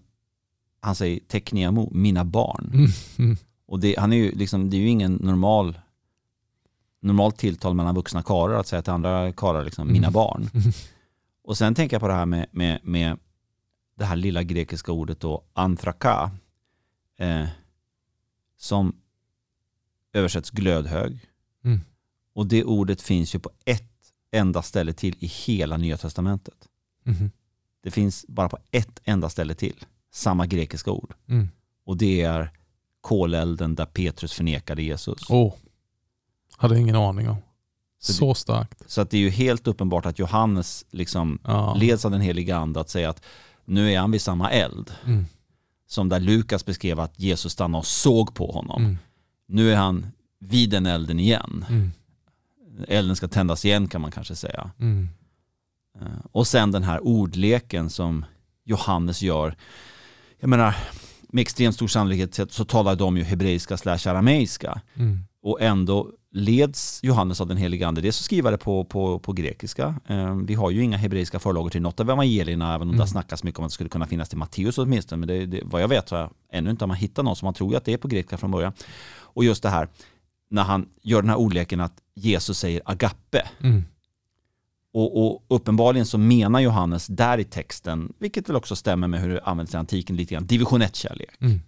han 0.80 0.94
säger 0.94 1.20
tekniamo, 1.20 1.90
mina 1.92 2.24
barn. 2.24 2.70
Mm. 2.74 2.90
Mm. 3.18 3.36
Och 3.66 3.80
det, 3.80 3.94
han 3.98 4.12
är 4.12 4.16
ju 4.16 4.32
liksom, 4.32 4.70
det 4.70 4.76
är 4.76 4.80
ju 4.80 4.88
ingen 4.88 5.14
normal 5.14 5.78
normalt 7.04 7.36
tilltal 7.38 7.74
mellan 7.74 7.94
vuxna 7.94 8.22
karlar 8.22 8.54
att 8.54 8.66
säga 8.66 8.82
till 8.82 8.92
andra 8.92 9.32
karlar 9.32 9.64
liksom, 9.64 9.86
mina 9.92 10.06
Mm. 10.06 10.12
barn. 10.12 10.50
Mm. 10.54 10.72
Och 11.44 11.58
sen 11.58 11.74
tänker 11.74 11.94
jag 11.94 12.00
på 12.00 12.08
det 12.08 12.14
här 12.14 12.26
med, 12.26 12.46
med, 12.50 12.80
med 12.82 13.18
det 13.98 14.04
här 14.04 14.16
lilla 14.16 14.42
grekiska 14.42 14.92
ordet 14.92 15.20
då, 15.20 15.44
anthraka, 15.52 16.30
eh, 17.18 17.46
som 18.58 18.96
översätts 20.12 20.50
glödhög. 20.50 21.18
Mm. 21.64 21.80
Och 22.34 22.46
det 22.46 22.64
ordet 22.64 23.02
finns 23.02 23.34
ju 23.34 23.38
på 23.38 23.50
ett 23.64 23.90
enda 24.32 24.62
ställe 24.62 24.92
till 24.92 25.16
i 25.18 25.26
hela 25.26 25.76
nya 25.76 25.96
testamentet. 25.96 26.68
Mhm. 27.02 27.30
Det 27.82 27.90
finns 27.90 28.24
bara 28.28 28.48
på 28.48 28.58
ett 28.70 29.00
enda 29.04 29.28
ställe 29.28 29.54
till, 29.54 29.84
samma 30.12 30.46
grekiska 30.46 30.90
ord. 30.90 31.14
Mm. 31.26 31.48
Och 31.84 31.96
det 31.96 32.20
är 32.22 32.50
kolelden 33.00 33.74
där 33.74 33.86
Petrus 33.86 34.32
förnekade 34.32 34.82
Jesus. 34.82 35.20
Åh, 35.28 35.54
hade 36.56 36.78
ingen 36.78 36.96
aning 36.96 37.28
om. 37.28 37.36
Så 38.02 38.12
Så 38.12 38.34
starkt. 38.34 38.82
Så 38.90 39.00
att 39.00 39.10
det 39.10 39.16
är 39.16 39.20
ju 39.20 39.30
helt 39.30 39.66
uppenbart 39.66 40.06
att 40.06 40.18
Johannes 40.18 40.84
liksom 40.90 41.38
Ja. 41.44 41.74
leds 41.74 42.04
av 42.04 42.10
den 42.10 42.20
heliga 42.20 42.56
ande 42.56 42.80
att 42.80 42.90
säga 42.90 43.10
att 43.10 43.22
nu 43.64 43.92
är 43.92 43.98
han 43.98 44.10
vid 44.10 44.22
samma 44.22 44.50
eld. 44.50 44.90
Mm. 45.06 45.26
Som 45.86 46.08
där 46.08 46.20
Lukas 46.20 46.64
beskrev 46.64 47.00
att 47.00 47.18
Jesus 47.20 47.52
stannade 47.52 47.78
och 47.80 47.86
såg 47.86 48.34
på 48.34 48.52
honom. 48.52 48.82
Mm. 48.84 48.98
Nu 49.48 49.72
är 49.72 49.76
han 49.76 50.06
vid 50.40 50.70
den 50.70 50.86
elden 50.86 51.18
igen. 51.20 51.64
Mm. 51.68 51.90
Elden 52.88 53.16
ska 53.16 53.28
tändas 53.28 53.64
igen 53.64 53.88
kan 53.88 54.00
man 54.00 54.10
kanske 54.10 54.34
säga. 54.36 54.70
Mm. 54.78 55.08
Eh, 56.00 56.06
Och 56.32 56.46
sen 56.46 56.70
den 56.70 56.82
här 56.82 57.04
ordleken 57.04 57.90
som 57.90 58.24
Johannes 58.64 59.22
gör. 59.22 59.56
Jag 60.40 60.48
menar, 60.50 60.76
med 61.28 61.42
extremt 61.42 61.74
stor 61.74 61.88
sannolikhet 61.88 62.34
så- 62.34 62.46
så 62.50 62.64
talar 62.64 62.96
de 62.96 63.16
ju 63.16 63.22
hebreiska 63.24 63.76
slash 63.76 64.08
arameiska. 64.08 64.80
Mm. 64.94 65.24
Och 65.42 65.60
ändå 65.60 66.10
leds 66.36 67.00
Johannes 67.02 67.40
av 67.40 67.46
den 67.46 67.56
heliga 67.56 67.88
ande. 67.88 68.00
Dels 68.00 68.16
så 68.16 68.22
skriver 68.22 68.50
det 68.50 68.58
på, 68.58 68.84
på, 68.84 69.18
på 69.18 69.32
grekiska. 69.32 69.94
Eh, 70.06 70.34
vi 70.36 70.54
har 70.54 70.70
ju 70.70 70.82
inga 70.82 70.96
hebreiska 70.96 71.38
förlagor 71.38 71.70
till 71.70 71.82
något 71.82 72.00
av 72.00 72.10
evangelierna, 72.10 72.74
även 72.74 72.88
om 72.88 72.94
Mm. 72.94 73.00
det 73.04 73.10
snackas 73.10 73.44
mycket 73.44 73.58
om 73.58 73.64
att 73.64 73.70
det 73.70 73.74
skulle 73.74 73.90
kunna 73.90 74.06
finnas 74.06 74.28
till 74.28 74.38
Matteus 74.38 74.78
åtminstone. 74.78 75.20
Men 75.20 75.28
det, 75.28 75.46
det, 75.46 75.60
vad 75.64 75.82
jag 75.82 75.88
vet 75.88 76.08
så 76.08 76.14
har 76.14 76.20
jag 76.22 76.30
ännu 76.52 76.70
inte 76.70 76.86
man 76.86 76.96
hittat 76.96 77.24
någon, 77.24 77.36
så 77.36 77.44
man 77.44 77.54
tror 77.54 77.76
att 77.76 77.84
det 77.84 77.92
är 77.92 77.96
på 77.96 78.08
grekiska 78.08 78.36
från 78.38 78.50
början. 78.50 78.72
Och 79.16 79.44
just 79.44 79.62
det 79.62 79.68
här, 79.68 79.88
när 80.50 80.62
han 80.62 80.88
gör 81.02 81.22
den 81.22 81.30
här 81.30 81.36
ordleken 81.38 81.80
att 81.80 81.94
Jesus 82.14 82.58
säger 82.58 82.82
agape. 82.84 83.48
Mm. 83.62 83.84
Och, 84.94 85.26
och 85.26 85.44
uppenbarligen 85.48 86.06
så 86.06 86.18
menar 86.18 86.60
Johannes 86.60 87.06
där 87.06 87.38
i 87.38 87.44
texten, 87.44 88.12
vilket 88.18 88.48
väl 88.48 88.56
också 88.56 88.76
stämmer 88.76 89.08
med 89.08 89.20
hur 89.20 89.28
det 89.28 89.40
används 89.44 89.74
i 89.74 89.76
antiken 89.76 90.16
lite 90.16 90.34
grann, 90.34 90.46
division 90.46 90.82
1-kärlek. 90.82 91.30
Mm. 91.40 91.60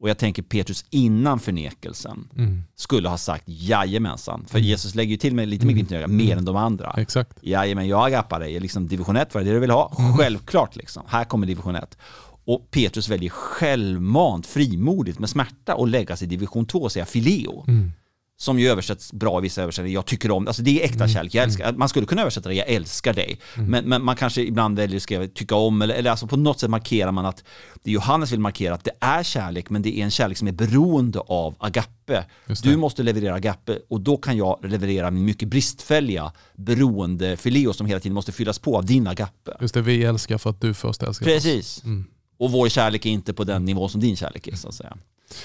Och 0.00 0.08
jag 0.08 0.18
tänker 0.18 0.42
Petrus 0.42 0.84
innan 0.90 1.40
förnekelsen 1.40 2.28
Mm. 2.36 2.62
skulle 2.74 3.08
ha 3.08 3.16
sagt 3.18 3.44
jajamensan. 3.46 4.44
För 4.48 4.58
Mm. 4.58 4.68
Jesus 4.68 4.94
lägger 4.94 5.10
ju 5.10 5.16
till 5.16 5.34
med 5.34 5.48
lite 5.48 5.66
med 5.66 5.72
Mm. 5.72 5.74
glimten 5.74 5.98
ögat, 5.98 6.10
mer 6.10 6.24
Mm. 6.26 6.38
än 6.38 6.44
de 6.44 6.56
andra. 6.56 6.94
Exakt. 6.96 7.38
Jajamän, 7.40 7.88
jag 7.88 8.06
agappar 8.06 8.40
dig. 8.40 8.60
Liksom 8.60 8.88
division 8.88 9.16
1, 9.16 9.34
vad 9.34 9.40
är 9.42 9.46
det 9.46 9.52
du 9.52 9.58
vill 9.60 9.70
ha? 9.70 9.96
Mm. 9.98 10.12
Självklart 10.16 10.76
liksom. 10.76 11.02
Här 11.08 11.24
kommer 11.24 11.46
division 11.46 11.76
1. 11.76 11.98
Och 12.44 12.70
Petrus 12.70 13.08
väljer 13.08 13.30
självmant, 13.30 14.46
frimodigt, 14.46 15.18
med 15.18 15.30
smärta 15.30 15.74
att 15.74 15.88
lägga 15.88 16.16
sig 16.16 16.26
i 16.26 16.28
division 16.28 16.66
2 16.66 16.78
och 16.78 16.92
säga 16.92 17.06
fileo. 17.06 17.64
Mm. 17.68 17.92
Som 18.38 18.58
ju 18.58 18.68
översätts 18.68 19.12
bra 19.12 19.38
i 19.38 19.42
vissa 19.42 19.62
översättningar. 19.62 19.94
Jag 19.94 20.06
tycker 20.06 20.30
om, 20.30 20.46
alltså 20.46 20.62
det 20.62 20.80
är 20.80 20.84
äkta 20.84 20.96
Mm. 21.04 21.08
kärlek. 21.08 21.34
Jag 21.34 21.44
älskar, 21.44 21.72
man 21.72 21.88
skulle 21.88 22.06
kunna 22.06 22.22
översätta 22.22 22.48
det, 22.48 22.54
jag 22.54 22.68
älskar 22.68 23.14
dig. 23.14 23.40
Men, 23.54 23.84
men 23.84 24.04
man 24.04 24.16
kanske 24.16 24.42
ibland 24.42 24.76
väljer 24.78 24.96
att 24.96 25.02
skriva 25.02 25.26
tycka 25.26 25.54
om, 25.54 25.82
eller, 25.82 25.94
eller 25.94 26.10
alltså 26.10 26.26
på 26.26 26.36
något 26.36 26.60
sätt 26.60 26.70
markerar 26.70 27.12
man 27.12 27.26
att 27.26 27.44
det 27.82 27.90
Johannes 27.90 28.32
vill 28.32 28.40
markera 28.40 28.74
att 28.74 28.84
det 28.84 28.90
är 29.00 29.22
kärlek, 29.22 29.70
men 29.70 29.82
det 29.82 29.98
är 29.98 30.04
en 30.04 30.10
kärlek 30.10 30.38
som 30.38 30.48
är 30.48 30.52
beroende 30.52 31.18
av 31.18 31.54
agape. 31.58 32.24
Du 32.62 32.76
måste 32.76 33.02
leverera 33.02 33.34
agape 33.34 33.78
och 33.88 34.00
då 34.00 34.16
kan 34.16 34.36
jag 34.36 34.58
leverera 34.64 35.10
min 35.10 35.24
mycket 35.24 35.48
bristfälliga 35.48 36.32
beroende 36.56 37.36
fileo 37.36 37.72
som 37.72 37.86
hela 37.86 38.00
tiden 38.00 38.14
måste 38.14 38.32
fyllas 38.32 38.58
på 38.58 38.76
av 38.76 38.84
din 38.86 39.06
agape. 39.06 39.56
Just 39.60 39.74
det, 39.74 39.82
vi 39.82 40.04
älskar 40.04 40.38
för 40.38 40.50
att 40.50 40.60
du 40.60 40.74
först 40.74 41.02
älskar 41.02 41.26
oss. 41.26 41.32
Precis. 41.32 41.84
Mm. 41.84 42.04
Och 42.38 42.50
vår 42.50 42.68
kärlek 42.68 43.06
är 43.06 43.10
inte 43.10 43.32
på 43.34 43.44
den 43.44 43.64
nivå 43.64 43.88
som 43.88 44.00
din 44.00 44.16
kärlek 44.16 44.46
är 44.48 44.56
så 44.56 44.68
att 44.68 44.74
säga. 44.74 44.96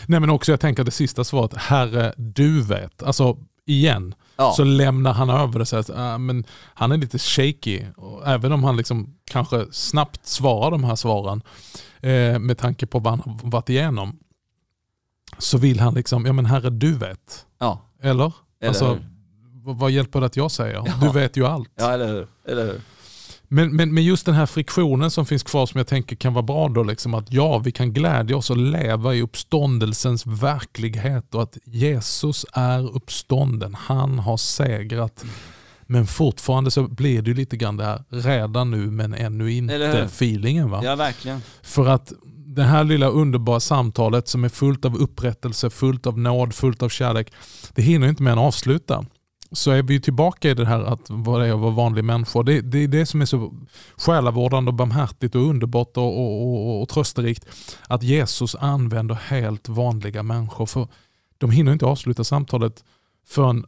Nej 0.06 0.20
men 0.20 0.30
också 0.30 0.52
jag 0.52 0.60
tänker 0.60 0.84
det 0.84 0.92
sista 0.92 1.24
svaret, 1.24 1.54
Herre 1.58 2.14
du 2.18 2.62
vet. 2.62 3.04
Alltså 3.04 3.38
igen, 3.66 4.16
Ja. 4.38 4.54
så 4.58 4.64
lämnar 4.64 5.14
han 5.14 5.30
över 5.30 5.60
det 5.60 5.66
så 5.66 5.78
att 5.78 5.90
äh, 5.90 6.18
men 6.18 6.46
han 6.74 6.92
är 6.92 6.98
lite 6.98 7.20
shaky. 7.20 7.84
Och 7.98 8.28
även 8.28 8.52
om 8.52 8.64
han 8.64 8.78
liksom 8.78 9.16
kanske 9.26 9.66
snabbt 9.72 10.26
svarar 10.28 10.72
de 10.72 10.84
här 10.84 10.96
svaren 10.96 11.42
eh, 12.00 12.40
med 12.40 12.58
tanke 12.58 12.88
på 12.88 13.00
vad 13.00 13.14
han 13.14 13.20
har 13.20 13.50
varit 13.50 13.70
igenom. 13.70 14.20
Så 15.38 15.58
vill 15.58 15.80
han 15.80 15.94
liksom, 15.94 16.26
ja 16.26 16.34
men 16.34 16.46
Herre 16.46 16.70
du 16.70 16.94
vet. 16.98 17.46
Ja, 17.60 17.82
Eller? 18.02 18.34
eller 18.62 18.70
alltså, 18.70 19.00
vad 19.64 19.92
hjälper 19.92 20.20
det 20.20 20.26
att 20.26 20.38
jag 20.38 20.52
säger? 20.52 20.84
Ja. 20.86 20.94
Du 21.02 21.10
vet 21.10 21.38
ju 21.38 21.46
allt. 21.46 21.70
Ja, 21.76 21.92
eller 21.92 22.08
hur? 22.08 22.28
Eller 22.48 22.66
hur? 22.66 22.82
Men, 23.54 23.76
men, 23.76 23.94
men 23.94 24.04
just 24.04 24.26
den 24.26 24.36
här 24.36 24.46
friktionen 24.46 25.12
som 25.12 25.26
finns 25.26 25.44
kvar 25.44 25.66
som 25.66 25.78
jag 25.78 25.88
tänker 25.88 26.16
kan 26.16 26.34
vara 26.34 26.44
bra 26.44 26.70
då, 26.70 26.84
liksom 26.84 27.14
att 27.14 27.34
ja, 27.34 27.58
vi 27.58 27.72
kan 27.72 27.94
glädja 27.94 28.38
oss 28.38 28.50
och 28.50 28.58
leva 28.58 29.16
i 29.16 29.22
uppståndelsens 29.22 30.26
verklighet 30.26 31.36
och 31.36 31.44
att 31.44 31.58
Jesus 31.66 32.46
är 32.54 32.96
uppstånden. 32.96 33.76
Han 33.76 34.20
har 34.20 34.38
segrat. 34.38 35.26
Men 35.82 36.08
fortfarande 36.08 36.72
så 36.72 36.88
blir 36.88 37.22
det 37.22 37.30
ju 37.30 37.36
lite 37.36 37.58
grann 37.58 37.78
det 37.78 37.86
här 37.86 38.04
redan 38.10 38.72
nu 38.72 38.92
men 38.92 39.14
ännu 39.14 39.52
inte 39.52 40.04
feelingen. 40.04 40.70
Va? 40.70 40.82
Ja, 40.84 40.96
verkligen. 40.96 41.42
För 41.62 41.88
att 41.88 42.14
det 42.46 42.64
här 42.64 42.84
lilla 42.84 43.08
underbara 43.08 43.60
samtalet 43.60 44.28
som 44.28 44.44
är 44.44 44.50
fullt 44.50 44.86
av 44.86 44.96
upprättelse, 44.96 45.70
fullt 45.70 46.08
av 46.08 46.20
nåd, 46.20 46.54
fullt 46.54 46.84
av 46.84 46.90
kärlek. 46.90 47.34
Det 47.76 47.82
hinner 47.82 48.08
inte 48.08 48.24
mer 48.24 48.32
än 48.32 48.38
avsluta. 48.38 49.06
Så 49.52 49.72
är 49.72 49.84
vi 49.84 50.02
tillbaka 50.02 50.50
i 50.50 50.54
det 50.54 50.66
här 50.66 50.84
att 50.84 51.10
vad 51.10 51.42
det 51.42 51.48
är 51.48 51.54
att 51.54 51.60
vara 51.60 51.72
vanlig 51.72 52.04
människa. 52.04 52.44
Det, 52.44 52.62
det 52.62 52.78
är 52.78 52.88
det 52.88 53.06
som 53.06 53.22
är 53.22 53.26
så 53.26 53.54
själavårdande 53.98 54.70
och 54.70 54.76
barmhärtigt 54.76 55.36
och 55.36 55.42
underbart 55.42 55.98
och, 55.98 56.20
och, 56.20 56.44
och, 56.44 56.82
och 56.82 56.90
trösterikt. 56.90 57.46
Att 57.88 58.04
Jesus 58.04 58.56
använder 58.56 59.16
helt 59.16 59.70
vanliga 59.70 60.24
människor. 60.24 60.66
För 60.66 60.88
de 61.38 61.52
hinner 61.52 61.74
inte 61.74 61.86
avsluta 61.86 62.24
samtalet 62.24 62.84
förrän 63.28 63.66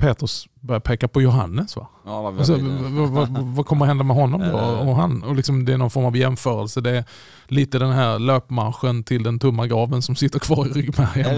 Petrus 0.00 0.46
börjar 0.60 0.80
peka 0.80 1.08
på 1.08 1.22
Johannes. 1.22 1.76
Va? 1.76 1.88
Ja, 2.04 2.22
vad, 2.22 2.38
Alltså, 2.38 2.58
vad, 2.90 3.08
vad, 3.08 3.28
vad 3.38 3.66
kommer 3.66 3.86
hända 3.86 4.04
med 4.04 4.16
honom 4.16 4.40
då? 4.40 4.58
Eh. 4.58 4.88
Och 4.88 4.96
han, 4.96 5.22
och 5.22 5.34
liksom 5.36 5.64
det 5.64 5.72
är 5.72 5.76
någon 5.78 5.90
form 5.90 6.04
av 6.04 6.16
jämförelse. 6.16 6.80
Det 6.80 6.90
är 6.90 7.04
lite 7.48 7.78
den 7.78 7.90
här 7.92 8.18
löpmarschen 8.18 9.04
till 9.04 9.22
den 9.22 9.38
tomma 9.38 9.66
graven 9.66 10.02
som 10.02 10.16
sitter 10.16 10.38
kvar 10.38 10.66
i 10.66 10.70
ryggmärgen. 10.70 11.36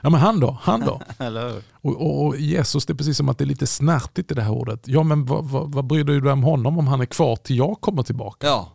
Ja 0.00 0.10
men 0.10 0.20
han 0.20 0.40
då? 0.40 0.58
Han 0.62 0.80
då? 0.80 1.00
Och, 1.80 1.96
och, 2.02 2.26
och 2.26 2.36
Jesus, 2.36 2.86
det 2.86 2.92
är 2.92 2.94
precis 2.94 3.16
som 3.16 3.28
att 3.28 3.38
det 3.38 3.44
är 3.44 3.46
lite 3.46 3.66
snärtigt 3.66 4.30
i 4.30 4.34
det 4.34 4.42
här 4.42 4.52
ordet. 4.52 4.80
Ja 4.88 5.02
men 5.02 5.24
vad, 5.24 5.44
vad, 5.44 5.74
vad 5.74 5.84
bryr 5.86 6.04
du 6.04 6.20
dig 6.20 6.32
om 6.32 6.42
honom 6.42 6.78
om 6.78 6.86
han 6.86 7.00
är 7.00 7.06
kvar 7.06 7.36
till 7.36 7.56
jag 7.58 7.80
kommer 7.80 8.02
tillbaka? 8.02 8.46
Ja, 8.46 8.72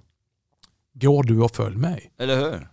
Går 0.93 1.24
du 1.24 1.41
och 1.41 1.52
följ 1.52 1.76
mig? 1.78 2.12
eller 2.19 2.36
hur? 2.36 2.69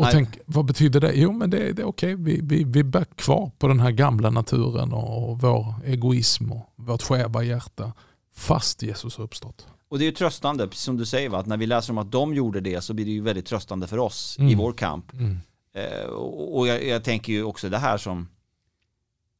Och 0.00 0.06
Nej. 0.06 0.12
tänk, 0.12 0.38
vad 0.46 0.64
betyder 0.64 1.00
det? 1.00 1.12
Jo 1.14 1.32
men 1.32 1.50
det, 1.50 1.72
det 1.72 1.82
är 1.82 1.86
okej, 1.86 2.14
vi, 2.14 2.40
vi, 2.42 2.64
vi 2.64 2.80
är 2.80 3.04
kvar 3.04 3.50
på 3.58 3.68
den 3.68 3.80
här 3.80 3.90
gamla 3.90 4.30
naturen 4.30 4.92
och, 4.92 5.40
vår 5.40 5.74
egoism 5.84 6.52
och 6.52 6.72
vårt 6.76 7.02
skeva 7.02 7.42
hjärta. 7.42 7.92
Fast 8.34 8.82
Jesus 8.82 9.16
har 9.16 9.24
uppstått. 9.24 9.66
Och 9.88 9.98
det 9.98 10.04
är 10.04 10.06
ju 10.06 10.12
tröstande, 10.12 10.68
precis 10.68 10.84
som 10.84 10.96
du 10.96 11.06
säger, 11.06 11.28
va? 11.28 11.38
att 11.38 11.46
när 11.46 11.56
vi 11.56 11.66
läser 11.66 11.92
om 11.92 11.98
att 11.98 12.12
de 12.12 12.34
gjorde 12.34 12.60
det 12.60 12.80
så 12.80 12.94
blir 12.94 13.04
det 13.04 13.10
ju 13.10 13.20
väldigt 13.20 13.46
tröstande 13.46 13.86
för 13.86 13.98
oss 13.98 14.36
i 14.38 14.42
Mm. 14.42 14.58
vår 14.58 14.72
kamp. 14.72 15.12
Mm. 15.12 15.38
Eh, 15.74 16.04
och 16.04 16.58
och 16.58 16.68
jag, 16.68 16.84
jag 16.84 17.04
tänker 17.04 17.32
ju 17.32 17.44
också 17.44 17.68
det 17.68 17.78
här 17.78 17.98
som, 17.98 18.28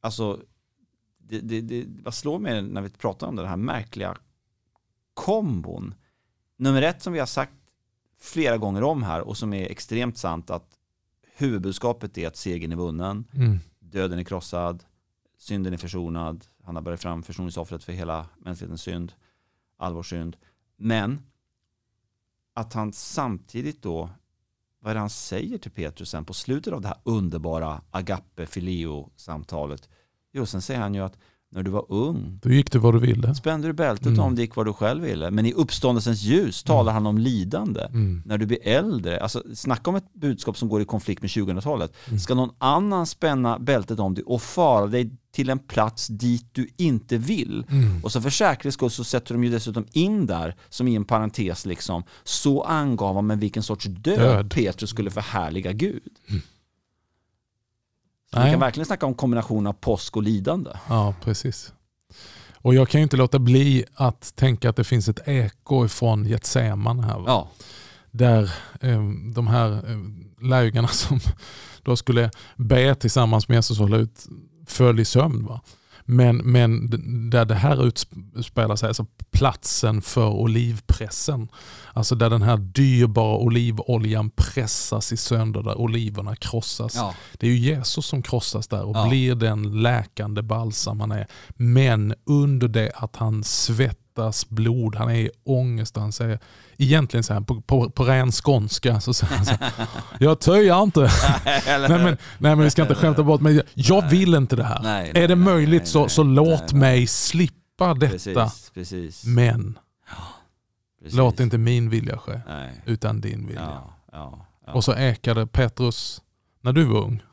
alltså, 0.01 0.39
det, 1.17 1.39
det, 1.39 1.61
det, 1.61 1.85
vad 2.03 2.13
slår 2.13 2.39
mig 2.39 2.61
när 2.61 2.81
vi 2.81 2.89
pratar 2.89 3.27
om 3.27 3.35
den 3.35 3.47
här 3.47 3.57
märkliga 3.57 4.17
kombon. 5.13 5.93
Nummer 6.57 6.81
ett 6.81 7.01
som 7.01 7.13
vi 7.13 7.19
har 7.19 7.25
sagt 7.25 7.51
flera 8.21 8.57
gånger 8.57 8.83
om 8.83 9.03
här 9.03 9.21
och 9.21 9.37
som 9.37 9.53
är 9.53 9.65
extremt 9.71 10.17
sant 10.17 10.49
att 10.49 10.77
huvudbudskapet 11.35 12.17
är 12.17 12.27
att 12.27 12.35
segern 12.35 12.71
är 12.71 12.75
vunnen, 12.75 13.25
Mm. 13.33 13.59
döden 13.79 14.19
är 14.19 14.23
krossad, 14.23 14.83
synden 15.37 15.73
är 15.73 15.77
försonad, 15.77 16.45
han 16.63 16.75
har 16.75 16.81
börjat 16.81 17.01
fram 17.01 17.23
försoningsoffret 17.23 17.83
för 17.83 17.93
hela 17.93 18.25
mänsklighetens 18.37 18.81
synd, 18.81 19.13
all 19.77 19.93
vår 19.93 20.03
synd. 20.03 20.37
Men 20.77 21.21
att 22.53 22.73
han 22.73 22.93
samtidigt 22.93 23.81
då, 23.81 24.09
vad 24.79 24.91
är 24.91 24.93
det 24.93 24.99
han 24.99 25.09
säger 25.09 25.57
till 25.57 25.71
Petrus 25.71 26.09
sen 26.09 26.25
på 26.25 26.33
slutet 26.33 26.73
av 26.73 26.81
det 26.81 26.87
här 26.87 26.97
underbara 27.03 27.81
agape 27.91 28.45
filio 28.45 29.09
samtalet? 29.15 29.89
Jo, 30.31 30.45
sen 30.45 30.61
säger 30.61 30.79
han 30.81 30.93
ju 30.95 31.01
att 31.01 31.17
när 31.53 31.63
du 31.63 31.71
var 31.71 31.85
ung 31.89 32.39
Då 32.41 32.49
gick 32.49 32.71
du 32.71 32.79
vad 32.79 32.93
du 32.93 32.99
ville. 32.99 33.35
spände 33.35 33.67
du 33.67 33.73
bältet 33.73 34.07
Mm. 34.07 34.19
om 34.19 34.35
det 34.35 34.41
gick 34.41 34.55
vad 34.55 34.65
du 34.65 34.73
själv 34.73 35.03
ville. 35.03 35.31
Men 35.31 35.45
i 35.45 35.53
uppståndelsens 35.53 36.21
ljus 36.23 36.63
talar 36.63 36.93
han 36.93 37.05
om 37.05 37.17
lidande. 37.17 37.81
Mm. 37.81 38.21
När 38.25 38.37
du 38.37 38.45
blir 38.45 38.67
äldre, 38.67 39.19
alltså 39.19 39.43
snacka 39.55 39.89
om 39.89 39.95
ett 39.95 40.13
budskap 40.13 40.57
som 40.57 40.69
går 40.69 40.81
i 40.81 40.85
konflikt 40.85 41.21
med 41.21 41.29
2000-talet. 41.29 41.93
Mm. 42.07 42.19
Ska 42.19 42.35
någon 42.35 42.49
annan 42.57 43.05
spänna 43.07 43.59
bältet 43.59 43.99
om 43.99 44.13
dig 44.13 44.23
och 44.23 44.41
fara 44.41 44.87
dig 44.87 45.11
till 45.33 45.49
en 45.49 45.59
plats 45.59 46.07
dit 46.07 46.45
du 46.51 46.67
inte 46.77 47.17
vill. 47.17 47.65
Mm. 47.69 48.03
Och 48.03 48.11
så 48.11 48.21
för 48.21 48.29
säkerhets 48.29 48.73
skull 48.73 48.89
så 48.89 49.03
sätter 49.03 49.33
de 49.33 49.43
ju 49.43 49.49
dessutom 49.49 49.85
in 49.91 50.25
där, 50.25 50.55
som 50.69 50.87
i 50.87 50.95
en 50.95 51.05
parentes 51.05 51.65
liksom, 51.65 52.03
så 52.23 52.63
angav 52.63 53.15
han 53.15 53.27
med 53.27 53.39
vilken 53.39 53.63
sorts 53.63 53.85
död, 53.85 54.19
Död. 54.19 54.51
Petrus 54.51 54.89
skulle 54.89 55.11
förhärliga 55.11 55.71
Gud. 55.71 56.01
Så 58.33 58.43
vi 58.43 58.51
kan 58.51 58.59
verkligen 58.59 58.85
snacka 58.85 59.05
om 59.05 59.13
kombination 59.13 59.67
av 59.67 59.73
påsk 59.73 60.17
och 60.17 60.23
lidande. 60.23 60.71
Ja, 60.89 61.13
precis. 61.23 61.73
Och 62.55 62.75
jag 62.75 62.89
kan 62.89 62.99
ju 63.01 63.03
inte 63.03 63.17
låta 63.17 63.39
bli 63.39 63.85
att 63.93 64.35
tänka 64.35 64.69
att 64.69 64.75
det 64.75 64.83
finns 64.83 65.09
ett 65.09 65.27
eko 65.27 65.85
ifrån 65.85 66.25
Getseman 66.25 66.99
här. 66.99 67.19
Va? 67.19 67.23
Ja, 67.27 67.49
Där 68.11 68.43
eh, 68.81 69.01
de 69.33 69.47
här 69.47 69.71
eh, 69.71 70.47
lärjungarna 70.47 70.87
som 70.91 71.19
då 71.83 71.95
skulle 71.95 72.31
be 72.55 72.95
tillsammans 72.95 73.47
med 73.47 73.55
Jesus 73.55 73.79
och 73.79 73.85
hålla 73.85 73.97
ut 73.97 74.25
föll 74.67 74.99
i 74.99 75.05
sömn. 75.05 75.45
Va? 75.45 75.61
Men, 76.05 76.37
men 76.37 76.89
där 77.29 77.45
det 77.45 77.55
här 77.55 77.85
utspelar 77.87 78.75
sig, 78.75 78.87
alltså 78.87 79.05
platsen 79.31 80.01
för 80.01 80.27
olivpressen. 80.29 81.47
Alltså 81.93 82.15
där 82.15 82.29
den 82.29 82.41
här 82.41 82.57
dyrbara 82.57 83.37
olivoljan 83.37 84.29
pressas 84.29 85.11
i 85.13 85.17
sönder, 85.17 85.63
där 85.63 85.77
oliverna 85.77 86.35
krossas. 86.35 86.95
ja, 86.95 87.13
Det 87.33 87.47
är 87.47 87.51
ju 87.51 87.57
Jesus 87.57 88.05
som 88.05 88.21
krossas 88.21 88.67
där 88.67 88.83
och 88.83 88.95
Ja. 88.95 89.07
blir 89.09 89.35
den 89.35 89.81
läkande 89.81 90.41
balsam 90.41 90.99
han 90.99 91.11
är. 91.11 91.27
Men 91.55 92.13
under 92.25 92.67
det 92.67 92.91
att 92.95 93.15
han 93.15 93.43
svettas 93.43 94.00
blod, 94.49 94.95
han 94.95 95.09
är 95.09 95.15
i 95.15 95.29
ångest 95.43 95.95
han 95.95 96.11
säger, 96.11 96.39
egentligen 96.77 97.23
så 97.23 97.33
här, 97.33 97.41
på, 97.41 97.61
på, 97.61 97.89
på 97.89 98.03
ren 98.03 98.31
skånska 98.31 98.99
så 98.99 99.13
säger 99.13 99.35
han 99.35 99.45
så 99.45 99.51
här, 99.51 99.87
jag 100.19 100.39
töjar 100.39 100.83
inte. 100.83 100.99
Nej, 101.45 101.89
men, 101.89 102.03
nej 102.03 102.17
men 102.37 102.59
vi 102.59 102.69
ska 102.69 102.81
inte 102.81 102.95
skämta 102.95 103.23
bort 103.23 103.41
men 103.41 103.61
jag 103.73 104.09
vill 104.09 104.33
inte 104.33 104.55
det 104.55 104.63
här. 104.63 104.79
Nej, 104.83 105.09
är 105.09 105.13
nej, 105.13 105.27
det 105.27 105.35
nej, 105.35 105.45
möjligt 105.45 105.87
så, 105.87 106.09
så 106.09 106.23
låt 106.23 106.73
mig 106.73 107.07
slippa 107.07 107.93
detta. 107.93 108.11
Precis, 108.11 108.71
precis. 108.73 109.25
Men 109.25 109.79
precis. 110.99 111.17
låt 111.17 111.39
inte 111.39 111.57
min 111.57 111.89
vilja 111.89 112.17
ske, 112.17 112.41
utan 112.85 113.21
din 113.21 113.47
vilja. 113.47 113.61
Ja, 113.61 113.93
ja, 114.11 114.45
ja. 114.65 114.73
Och 114.73 114.83
så 114.83 114.95
ekade 114.95 115.47
Petrus, 115.47 116.21
när 116.61 116.73
du 116.73 116.83
var 116.83 116.99
ung, 116.99 117.23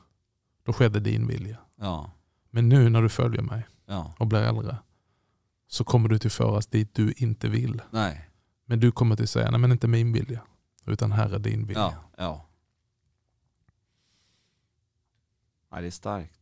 då 0.66 0.72
skedde 0.72 1.00
din 1.00 1.26
vilja. 1.26 1.56
ja, 1.80 2.10
Men 2.50 2.68
nu 2.68 2.88
när 2.88 3.02
du 3.02 3.08
följer 3.08 3.42
mig 3.42 3.66
och 4.18 4.26
blir 4.26 4.40
äldre 4.40 4.76
så 5.68 5.85
kommer 5.85 6.09
du 6.09 6.18
till 6.18 6.31
föras 6.31 6.66
dit 6.66 6.94
du 6.94 7.12
inte 7.16 7.48
vill. 7.48 7.83
Nej. 7.90 8.31
Men 8.64 8.81
du 8.81 8.92
kommer 8.92 9.16
till 9.16 9.28
säga, 9.28 9.50
nej 9.50 9.61
men 9.61 9.72
inte 9.72 9.88
min 9.88 10.12
vilja, 10.12 10.42
utan 10.87 11.12
Herre 11.12 11.38
din 11.38 11.66
vilja. 11.66 11.83
Ja, 11.83 11.94
ja. 12.16 12.48
ja. 15.70 15.81
Det 15.81 15.87
är 15.87 15.90
starkt. 15.90 16.38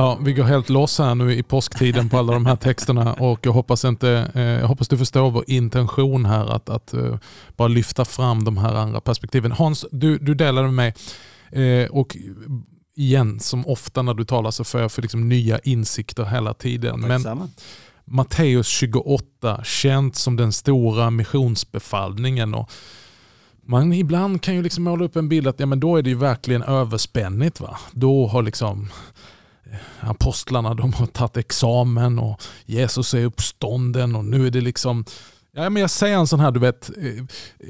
Ja, 0.00 0.18
vi 0.20 0.32
går 0.32 0.44
helt 0.44 0.68
loss 0.68 0.98
här 0.98 1.14
nu 1.14 1.34
i 1.34 1.42
påsktiden 1.42 2.08
på 2.08 2.18
alla 2.18 2.32
de 2.32 2.46
här 2.46 2.56
texterna 2.56 3.14
och 3.14 3.40
jag 3.42 3.52
hoppas, 3.52 3.84
inte, 3.84 4.30
eh, 4.34 4.42
jag 4.42 4.68
hoppas 4.68 4.88
du 4.88 4.98
förstår 4.98 5.30
vår 5.30 5.44
intention 5.46 6.24
här 6.24 6.54
att, 6.54 6.68
att 6.68 6.94
eh, 6.94 7.16
bara 7.56 7.68
lyfta 7.68 8.04
fram 8.04 8.44
de 8.44 8.58
här 8.58 8.74
andra 8.74 9.00
perspektiven. 9.00 9.52
Hans, 9.52 9.86
du, 9.92 10.18
du 10.18 10.34
delade 10.34 10.68
med 10.70 10.74
mig 10.74 11.82
eh, 11.82 11.90
och 11.90 12.16
igen, 12.96 13.40
som 13.40 13.66
ofta 13.66 14.02
när 14.02 14.14
du 14.14 14.24
talar 14.24 14.50
så 14.50 14.64
får 14.64 14.80
jag 14.80 14.92
för 14.92 15.02
liksom 15.02 15.28
nya 15.28 15.58
insikter 15.58 16.24
hela 16.24 16.54
tiden. 16.54 17.00
Men 17.00 17.50
Matteus 18.04 18.68
28, 18.68 19.64
känt 19.64 20.16
som 20.16 20.36
den 20.36 20.52
stora 20.52 21.10
missionsbefallningen. 21.10 22.54
Och 22.54 22.70
man 23.66 23.92
ibland 23.92 24.42
kan 24.42 24.54
ju 24.54 24.62
liksom 24.62 24.84
måla 24.84 25.04
upp 25.04 25.16
en 25.16 25.28
bild 25.28 25.46
att 25.46 25.60
ja, 25.60 25.66
men 25.66 25.80
då 25.80 25.96
är 25.96 26.02
det 26.02 26.10
ju 26.10 26.16
verkligen 26.16 26.62
överspännigt. 26.62 27.60
Va? 27.60 27.78
Då 27.92 28.26
har 28.26 28.42
liksom 28.42 28.88
apostlarna 30.00 30.74
de 30.74 30.92
har 30.92 31.06
tagit 31.06 31.36
examen 31.36 32.18
och 32.18 32.42
Jesus 32.66 33.14
är 33.14 33.24
uppstånden 33.24 34.16
och 34.16 34.24
nu 34.24 34.46
är 34.46 34.50
det 34.50 34.60
liksom 34.60 35.04
Ja, 35.52 35.70
men 35.70 35.80
jag 35.80 35.90
säger 35.90 36.18
en 36.18 36.26
sån 36.26 36.40
här 36.40 36.50
du 36.50 36.60
vet 36.60 36.90
eh, 36.98 37.06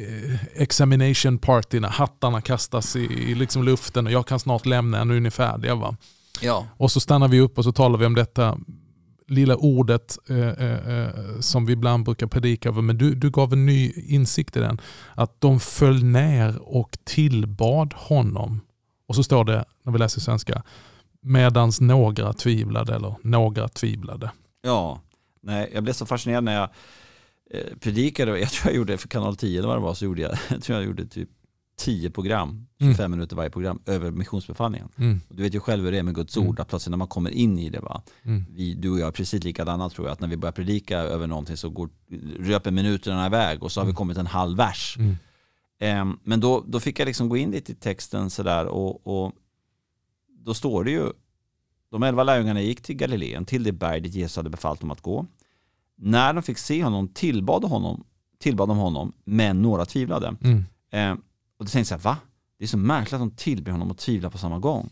eh, 0.00 0.62
examination 0.62 1.38
party 1.38 1.80
när 1.80 1.88
hattarna 1.88 2.40
kastas 2.40 2.96
i, 2.96 3.00
i 3.00 3.34
liksom 3.34 3.62
luften 3.62 4.06
och 4.06 4.12
jag 4.12 4.26
kan 4.26 4.40
snart 4.40 4.66
lämna, 4.66 5.04
nu 5.04 5.16
är 5.16 5.20
ni 5.20 5.30
färdiga. 5.30 5.74
Va? 5.74 5.96
Ja. 6.40 6.66
Och 6.76 6.92
så 6.92 7.00
stannar 7.00 7.28
vi 7.28 7.40
upp 7.40 7.58
och 7.58 7.64
så 7.64 7.72
talar 7.72 7.98
vi 7.98 8.06
om 8.06 8.14
detta 8.14 8.58
lilla 9.30 9.56
ordet 9.56 10.18
eh, 10.28 10.48
eh, 10.48 10.88
eh, 10.88 11.40
som 11.40 11.66
vi 11.66 11.72
ibland 11.72 12.04
brukar 12.04 12.26
predika 12.26 12.68
över, 12.68 12.82
men 12.82 12.98
du, 12.98 13.14
du 13.14 13.30
gav 13.30 13.52
en 13.52 13.66
ny 13.66 13.92
insikt 13.92 14.56
i 14.56 14.60
den. 14.60 14.80
Att 15.14 15.40
de 15.40 15.60
föll 15.60 16.04
ner 16.04 16.58
och 16.62 16.98
tillbad 17.04 17.94
honom. 17.96 18.60
Och 19.08 19.14
så 19.14 19.22
står 19.22 19.44
det, 19.44 19.64
när 19.84 19.92
vi 19.92 19.98
läser 19.98 20.20
svenska, 20.20 20.62
medans 21.22 21.80
några 21.80 22.33
tvivlade 22.33 22.94
eller 22.94 23.14
några 23.22 23.68
tvivlade. 23.68 24.30
Ja, 24.62 25.00
nej, 25.42 25.70
jag 25.74 25.83
blev 25.83 25.92
så 25.92 26.06
fascinerad 26.06 26.44
när 26.44 26.54
jag 26.54 26.68
eh, 27.50 27.76
predikade, 27.80 28.38
jag 28.38 28.50
tror 28.50 28.72
jag 28.72 28.76
gjorde 28.76 28.98
för 28.98 29.09
kanal 29.09 29.37
10 29.37 29.59
eller 29.59 29.68
vad 29.68 29.76
det 29.76 29.83
var, 29.83 29.94
så 29.94 30.04
gjorde 30.04 30.22
jag, 30.22 30.33
jag 30.50 30.62
tror 30.62 30.78
jag 30.78 30.87
gjorde 30.87 31.06
typ 31.06 31.28
10 31.76 32.11
program, 32.11 32.66
25 32.80 33.00
mm. 33.00 33.11
minuter 33.11 33.37
varje 33.37 33.50
program, 33.50 33.83
över 33.87 34.11
missionsbefallningen. 34.11 34.88
Mm. 34.96 35.20
Du 35.28 35.42
vet 35.42 35.54
ju 35.54 35.61
själv 35.61 35.85
hur 35.85 35.92
det 35.92 35.98
är 35.98 36.02
med 36.02 36.14
Guds 36.14 36.37
ord, 36.37 36.44
mm. 36.44 36.56
att 36.59 36.68
plötsligt 36.68 36.90
när 36.90 36.96
man 36.96 37.09
kommer 37.09 37.30
in 37.30 37.59
i 37.59 37.70
det, 37.70 37.80
va? 37.80 38.02
Mm. 38.22 38.44
Vi, 38.50 38.74
du 38.74 38.90
och 38.90 38.98
jag 38.98 39.09
är 39.09 39.12
precis 39.12 39.44
likadana 39.44 39.90
tror 39.90 40.06
jag, 40.06 40.12
att 40.12 40.20
när 40.20 40.28
vi 40.28 40.37
börjar 40.37 40.52
predika 40.52 40.98
över 40.98 41.26
någonting 41.26 41.56
så 41.56 41.70
går, 41.70 41.88
röper 42.38 42.70
minuterna 42.70 43.26
iväg 43.26 43.62
och 43.62 43.72
så 43.72 43.80
har 43.80 43.85
vi 43.85 43.90
mm. 43.90 43.96
kommit 43.96 44.18
en 44.18 44.26
halv 44.26 44.56
vers. 44.56 44.96
Um, 45.80 46.18
men 46.22 46.40
då, 46.40 46.64
då 46.66 46.80
fick 46.80 46.98
jag 46.98 47.06
liksom 47.06 47.28
gå 47.28 47.37
in 47.37 47.50
lite 47.50 47.72
i 47.72 47.74
texten 47.74 48.30
sådär 48.30 48.66
och, 48.66 49.06
och 49.06 49.33
då 50.44 50.55
står 50.55 50.85
det 50.85 50.90
ju, 50.90 51.12
de 51.90 52.03
elva 52.03 52.24
lärjungarna 52.24 52.61
gick 52.61 52.81
till 52.81 52.96
Galileen, 52.96 53.44
till 53.44 53.62
det 53.62 53.72
berg 53.72 54.00
dit 54.00 54.14
Jesus 54.14 54.37
hade 54.37 54.50
befallt 54.50 54.81
dem 54.81 54.90
att 54.90 55.00
gå. 55.00 55.26
När 55.96 56.33
de 56.33 56.42
fick 56.42 56.59
se 56.59 56.85
honom 56.85 57.09
tillbad, 57.09 57.64
honom, 57.64 58.05
tillbad 58.38 58.68
de 58.68 58.79
honom, 58.79 59.12
men 59.24 59.62
några 59.62 59.85
tvivlade. 59.85 60.37
Mm. 60.40 60.64
Eh, 60.90 61.12
och 61.59 61.64
då 61.64 61.66
tänkte 61.66 61.94
jag 61.94 61.98
va? 61.98 62.16
Det 62.59 62.64
är 62.64 62.68
så 62.68 62.79
märkligt 62.79 63.12
att 63.12 63.20
de 63.20 63.31
tillber 63.31 63.72
honom 63.72 63.90
och 63.90 63.98
tvivlar 63.98 64.31
på 64.31 64.38
samma 64.38 64.59
gång. 64.59 64.90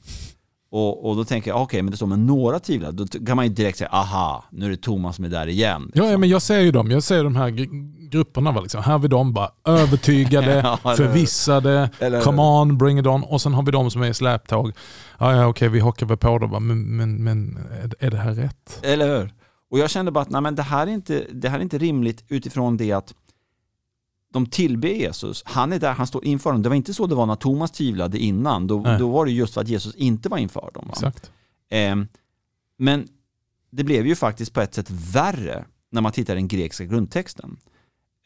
Och, 0.71 1.09
och 1.09 1.17
då 1.17 1.25
tänker 1.25 1.51
jag, 1.51 1.57
okej, 1.57 1.65
okay, 1.65 1.83
men 1.83 1.91
det 1.91 1.97
står 1.97 2.07
med 2.07 2.19
några 2.19 2.59
tvivlar. 2.59 2.93
Då 2.93 3.07
kan 3.07 3.37
man 3.37 3.47
ju 3.47 3.53
direkt 3.53 3.79
säga, 3.79 3.91
aha, 3.91 4.45
nu 4.51 4.67
är 4.67 4.71
det 4.71 4.77
Thomas 4.77 5.17
som 5.17 5.25
är 5.25 5.29
där 5.29 5.47
igen. 5.47 5.83
Liksom. 5.87 6.11
Ja, 6.11 6.19
men 6.19 6.29
jag 6.29 6.43
ser 6.43 6.61
ju 6.61 6.73
dem. 6.73 6.91
Jag 6.91 7.03
ser 7.03 7.25
de 7.25 7.37
här 7.37 7.51
grupperna. 8.09 8.53
Va, 8.53 8.61
liksom. 8.61 8.83
Här 8.83 8.93
har 8.93 8.99
vi 8.99 9.09
dem 9.09 9.33
bara 9.33 9.51
övertygade, 9.65 10.55
ja, 10.65 10.95
förvissade, 10.97 11.91
come 12.23 12.43
on, 12.43 12.79
bring 12.79 12.99
it 12.99 13.07
on. 13.07 13.23
Och 13.23 13.41
sen 13.41 13.55
har 13.55 13.63
vi 13.63 13.73
de 13.73 13.91
som 13.91 14.03
är 14.03 14.09
i 14.09 14.15
släptåg. 14.15 14.73
Ja, 15.19 15.33
ja 15.33 15.37
okej, 15.37 15.47
okay, 15.47 15.69
vi 15.69 15.81
hockar 15.81 16.07
väl 16.07 16.17
på 16.17 16.39
det. 16.39 16.61
Men, 16.61 16.97
men, 16.97 17.25
men 17.25 17.59
är 17.99 18.11
det 18.11 18.17
här 18.17 18.35
rätt? 18.35 18.81
Eller 18.83 19.19
hur? 19.19 19.33
Och 19.71 19.79
jag 19.79 19.91
kände 19.91 20.11
bara 20.13 20.21
att 20.21 20.31
nej, 20.31 20.41
men 20.41 20.55
det, 20.55 20.63
här 20.63 20.87
är 20.87 20.91
inte, 20.91 21.25
det 21.33 21.49
här 21.49 21.59
är 21.59 21.63
inte 21.63 21.79
rimligt 21.79 22.25
utifrån 22.29 22.77
det 22.77 22.93
att 22.93 23.15
de 24.33 24.47
tillber 24.47 24.89
Jesus. 24.89 25.43
Han 25.47 25.73
är 25.73 25.79
där, 25.79 25.93
han 25.93 26.07
står 26.07 26.25
inför 26.25 26.53
dem. 26.53 26.63
Det 26.63 26.69
var 26.69 26.77
inte 26.77 26.95
så 26.95 27.07
det 27.07 27.15
var 27.15 27.27
när 27.27 27.37
Thomas 27.37 27.71
tvivlade 27.71 28.19
innan. 28.19 28.67
Då, 28.67 28.97
då 28.99 29.09
var 29.09 29.25
det 29.25 29.33
just 29.33 29.55
för 29.55 29.61
att 29.61 29.69
Jesus 29.69 29.95
inte 29.95 30.29
var 30.29 30.39
inför 30.39 30.71
dem. 30.75 30.91
Eh, 31.71 31.97
men 32.79 33.09
det 33.71 33.85
blev 33.85 34.07
ju 34.07 34.15
faktiskt 34.15 34.53
på 34.53 34.61
ett 34.61 34.75
sätt 34.75 34.91
värre 34.91 35.65
när 35.91 36.01
man 36.01 36.13
tittar 36.13 36.35
i 36.35 36.37
den 36.37 36.49
grekiska 36.49 36.85
grundtexten. 36.85 37.57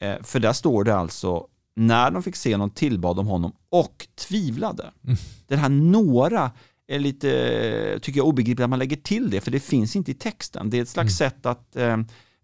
Eh, 0.00 0.22
för 0.22 0.40
där 0.40 0.52
står 0.52 0.84
det 0.84 0.94
alltså, 0.94 1.46
när 1.76 2.10
de 2.10 2.22
fick 2.22 2.36
se 2.36 2.54
honom 2.54 2.70
tillbad 2.70 3.16
de 3.16 3.26
honom 3.26 3.52
och 3.68 4.08
tvivlade. 4.14 4.90
Mm. 5.04 5.16
Det 5.46 5.56
här 5.56 5.68
några 5.68 6.50
är 6.86 6.98
lite, 6.98 7.98
tycker 8.02 8.18
jag, 8.18 8.28
obegripligt 8.28 8.64
att 8.64 8.70
man 8.70 8.78
lägger 8.78 8.96
till 8.96 9.30
det, 9.30 9.40
för 9.40 9.50
det 9.50 9.60
finns 9.60 9.96
inte 9.96 10.10
i 10.10 10.14
texten. 10.14 10.70
Det 10.70 10.78
är 10.78 10.82
ett 10.82 10.88
slags 10.88 11.20
mm. 11.20 11.30
sätt 11.30 11.46
att 11.46 11.76
eh, 11.76 11.96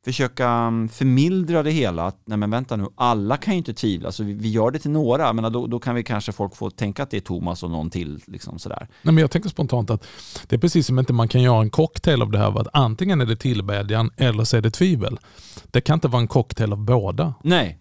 försöka 0.04 0.48
mm, 0.48 0.88
förmildra 0.88 1.62
det 1.62 1.70
hela. 1.70 2.06
Att, 2.06 2.16
nej 2.24 2.38
men 2.38 2.50
vänta 2.50 2.76
nu, 2.76 2.86
alla 2.94 3.36
kan 3.36 3.54
ju 3.54 3.58
inte 3.58 3.74
tvivla, 3.74 4.12
så 4.12 4.24
vi, 4.24 4.32
vi 4.32 4.50
gör 4.50 4.70
det 4.70 4.78
till 4.78 4.90
några, 4.90 5.32
men 5.32 5.52
då, 5.52 5.66
då, 5.66 5.78
kan 5.78 5.94
vi 5.94 6.02
kanske 6.02 6.32
folk 6.32 6.56
få 6.56 6.70
tänka 6.70 7.02
att 7.02 7.10
det 7.10 7.16
är 7.16 7.20
Thomas 7.20 7.62
och 7.62 7.70
någon 7.70 7.90
till. 7.90 8.20
Liksom 8.26 8.58
sådär. 8.58 8.88
Nej, 9.02 9.14
men 9.14 9.18
jag 9.18 9.30
tänker 9.30 9.48
spontant 9.48 9.90
att 9.90 10.06
det 10.46 10.56
är 10.56 10.60
precis 10.60 10.86
som 10.86 10.98
att 10.98 11.08
man 11.08 11.28
kan 11.28 11.42
göra 11.42 11.62
en 11.62 11.70
cocktail 11.70 12.22
av 12.22 12.30
det 12.30 12.38
här, 12.38 12.60
att 12.60 12.68
antingen 12.72 13.20
är 13.20 13.26
det 13.26 13.36
tillbedjan 13.36 14.10
eller 14.16 14.44
så 14.44 14.56
är 14.56 14.60
det 14.60 14.70
tvivel. 14.70 15.18
Det 15.64 15.80
kan 15.80 15.94
inte 15.94 16.08
vara 16.08 16.22
en 16.22 16.28
cocktail 16.28 16.72
av 16.72 16.78
båda. 16.78 17.34
Nej, 17.42 17.78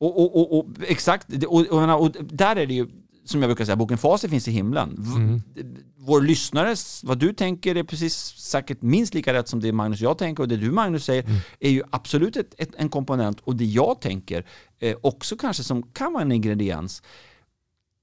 och, 0.00 0.20
och, 0.20 0.36
och, 0.36 0.58
och 0.58 0.66
exakt, 0.82 1.44
och, 1.46 2.00
och, 2.00 2.10
där 2.20 2.56
är 2.56 2.66
det 2.66 2.74
ju 2.74 2.86
som 3.30 3.42
jag 3.42 3.48
brukar 3.48 3.64
säga, 3.64 3.76
boken 3.76 3.98
Facit 3.98 4.30
finns 4.30 4.48
i 4.48 4.50
himlen. 4.50 5.04
Mm. 5.16 5.42
Vår 5.96 6.20
lyssnare, 6.20 6.74
vad 7.02 7.18
du 7.18 7.32
tänker 7.32 7.76
är 7.76 7.82
precis 7.82 8.14
säkert 8.36 8.82
minst 8.82 9.14
lika 9.14 9.32
rätt 9.32 9.48
som 9.48 9.60
det 9.60 9.72
Magnus 9.72 10.00
och 10.00 10.04
jag 10.04 10.18
tänker 10.18 10.42
och 10.42 10.48
det 10.48 10.56
du 10.56 10.70
Magnus 10.70 11.04
säger 11.04 11.22
mm. 11.22 11.36
är 11.60 11.70
ju 11.70 11.82
absolut 11.90 12.36
ett, 12.36 12.54
ett, 12.58 12.70
en 12.76 12.88
komponent 12.88 13.40
och 13.40 13.56
det 13.56 13.64
jag 13.64 14.00
tänker 14.00 14.46
eh, 14.78 14.96
också 15.00 15.36
kanske 15.36 15.62
som 15.62 15.82
kan 15.82 16.12
vara 16.12 16.22
en 16.22 16.32
ingrediens. 16.32 17.02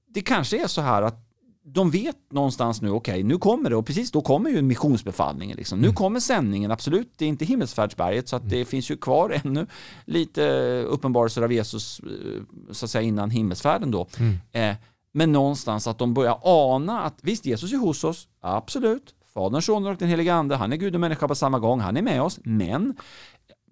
Det 0.08 0.22
kanske 0.22 0.64
är 0.64 0.68
så 0.68 0.82
här 0.82 1.02
att 1.02 1.26
de 1.68 1.92
vet 1.92 2.16
någonstans 2.32 2.82
nu, 2.82 2.90
okej, 2.90 3.14
okay, 3.14 3.24
nu 3.24 3.38
kommer 3.38 3.70
det 3.70 3.76
och 3.76 3.86
precis 3.86 4.12
då 4.12 4.22
kommer 4.22 4.50
ju 4.50 4.62
missionsbefallningen. 4.62 5.58
Liksom. 5.58 5.80
Nu 5.80 5.88
mm. 5.88 5.96
kommer 5.96 6.20
sändningen, 6.20 6.72
absolut, 6.72 7.14
det 7.18 7.26
är 7.26 7.30
inte 7.30 7.46
himmelsfärdsberget 7.46 8.30
så 8.30 8.36
att 8.36 8.50
det 8.50 8.56
mm. 8.56 8.66
finns 8.66 8.92
ju 8.92 8.98
kvar 8.98 9.42
ännu 9.44 9.68
lite 10.06 10.82
uppenbarelser 10.88 11.42
av 11.42 11.54
Jesus 11.54 12.00
eh, 12.00 12.42
så 12.72 12.86
att 12.86 12.92
säga 12.92 13.02
innan 13.02 13.30
himmelsfärden 13.30 13.92
då. 13.92 14.08
Mm. 14.20 14.38
Eh, 14.52 14.76
men 15.16 15.32
någonstans 15.32 15.88
att 15.88 15.98
de 15.98 16.14
börjar 16.14 16.40
ana 16.44 17.02
att 17.02 17.20
visst, 17.22 17.46
Jesus 17.46 17.74
är 17.74 17.78
hos 17.78 18.04
oss, 18.04 18.28
absolut. 18.42 19.16
Fadern, 19.34 19.62
Sonen 19.62 19.92
och 19.92 19.98
den 19.98 20.10
helige 20.10 20.34
Ande, 20.34 20.56
han 20.56 20.74
är 20.74 20.78
Gud 20.78 20.96
och 20.96 21.02
människa 21.02 21.28
på 21.28 21.36
samma 21.36 21.60
gång, 21.60 21.80
han 21.80 21.98
är 21.98 22.02
med 22.02 22.22
oss, 22.22 22.40
men 22.44 22.96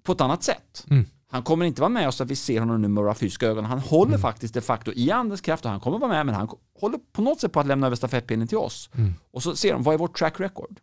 på 0.03 0.12
ett 0.12 0.21
annat 0.21 0.43
sätt. 0.43 0.86
Mm. 0.89 1.06
Han 1.32 1.43
kommer 1.43 1.65
inte 1.65 1.82
vara 1.82 1.89
med 1.89 2.08
oss 2.08 2.15
så 2.15 2.23
att 2.23 2.32
vi 2.32 2.36
ser 2.36 2.60
honom 2.60 2.82
nu 2.82 2.88
med 2.88 3.03
våra 3.03 3.15
fysiska 3.15 3.47
ögon. 3.47 3.65
Han 3.65 3.79
håller 3.79 4.12
mm. 4.12 4.21
faktiskt 4.21 4.53
de 4.53 4.62
facto 4.62 4.91
i 4.91 5.12
andens 5.12 5.41
kraft 5.41 5.65
och 5.65 5.71
han 5.71 5.79
kommer 5.79 5.99
vara 5.99 6.12
med, 6.12 6.25
men 6.25 6.36
han 6.36 6.49
håller 6.79 6.99
på 7.13 7.21
något 7.21 7.39
sätt 7.39 7.51
på 7.51 7.60
att 7.60 7.67
lämna 7.67 7.88
över 7.88 7.95
stafettpinnen 7.95 8.47
till 8.47 8.58
oss. 8.58 8.89
Mm. 8.93 9.13
Och 9.32 9.43
så 9.43 9.56
ser 9.56 9.73
de, 9.73 9.84
vad 9.84 9.93
är 9.93 9.97
vårt 9.97 10.17
track 10.17 10.39
record? 10.39 10.79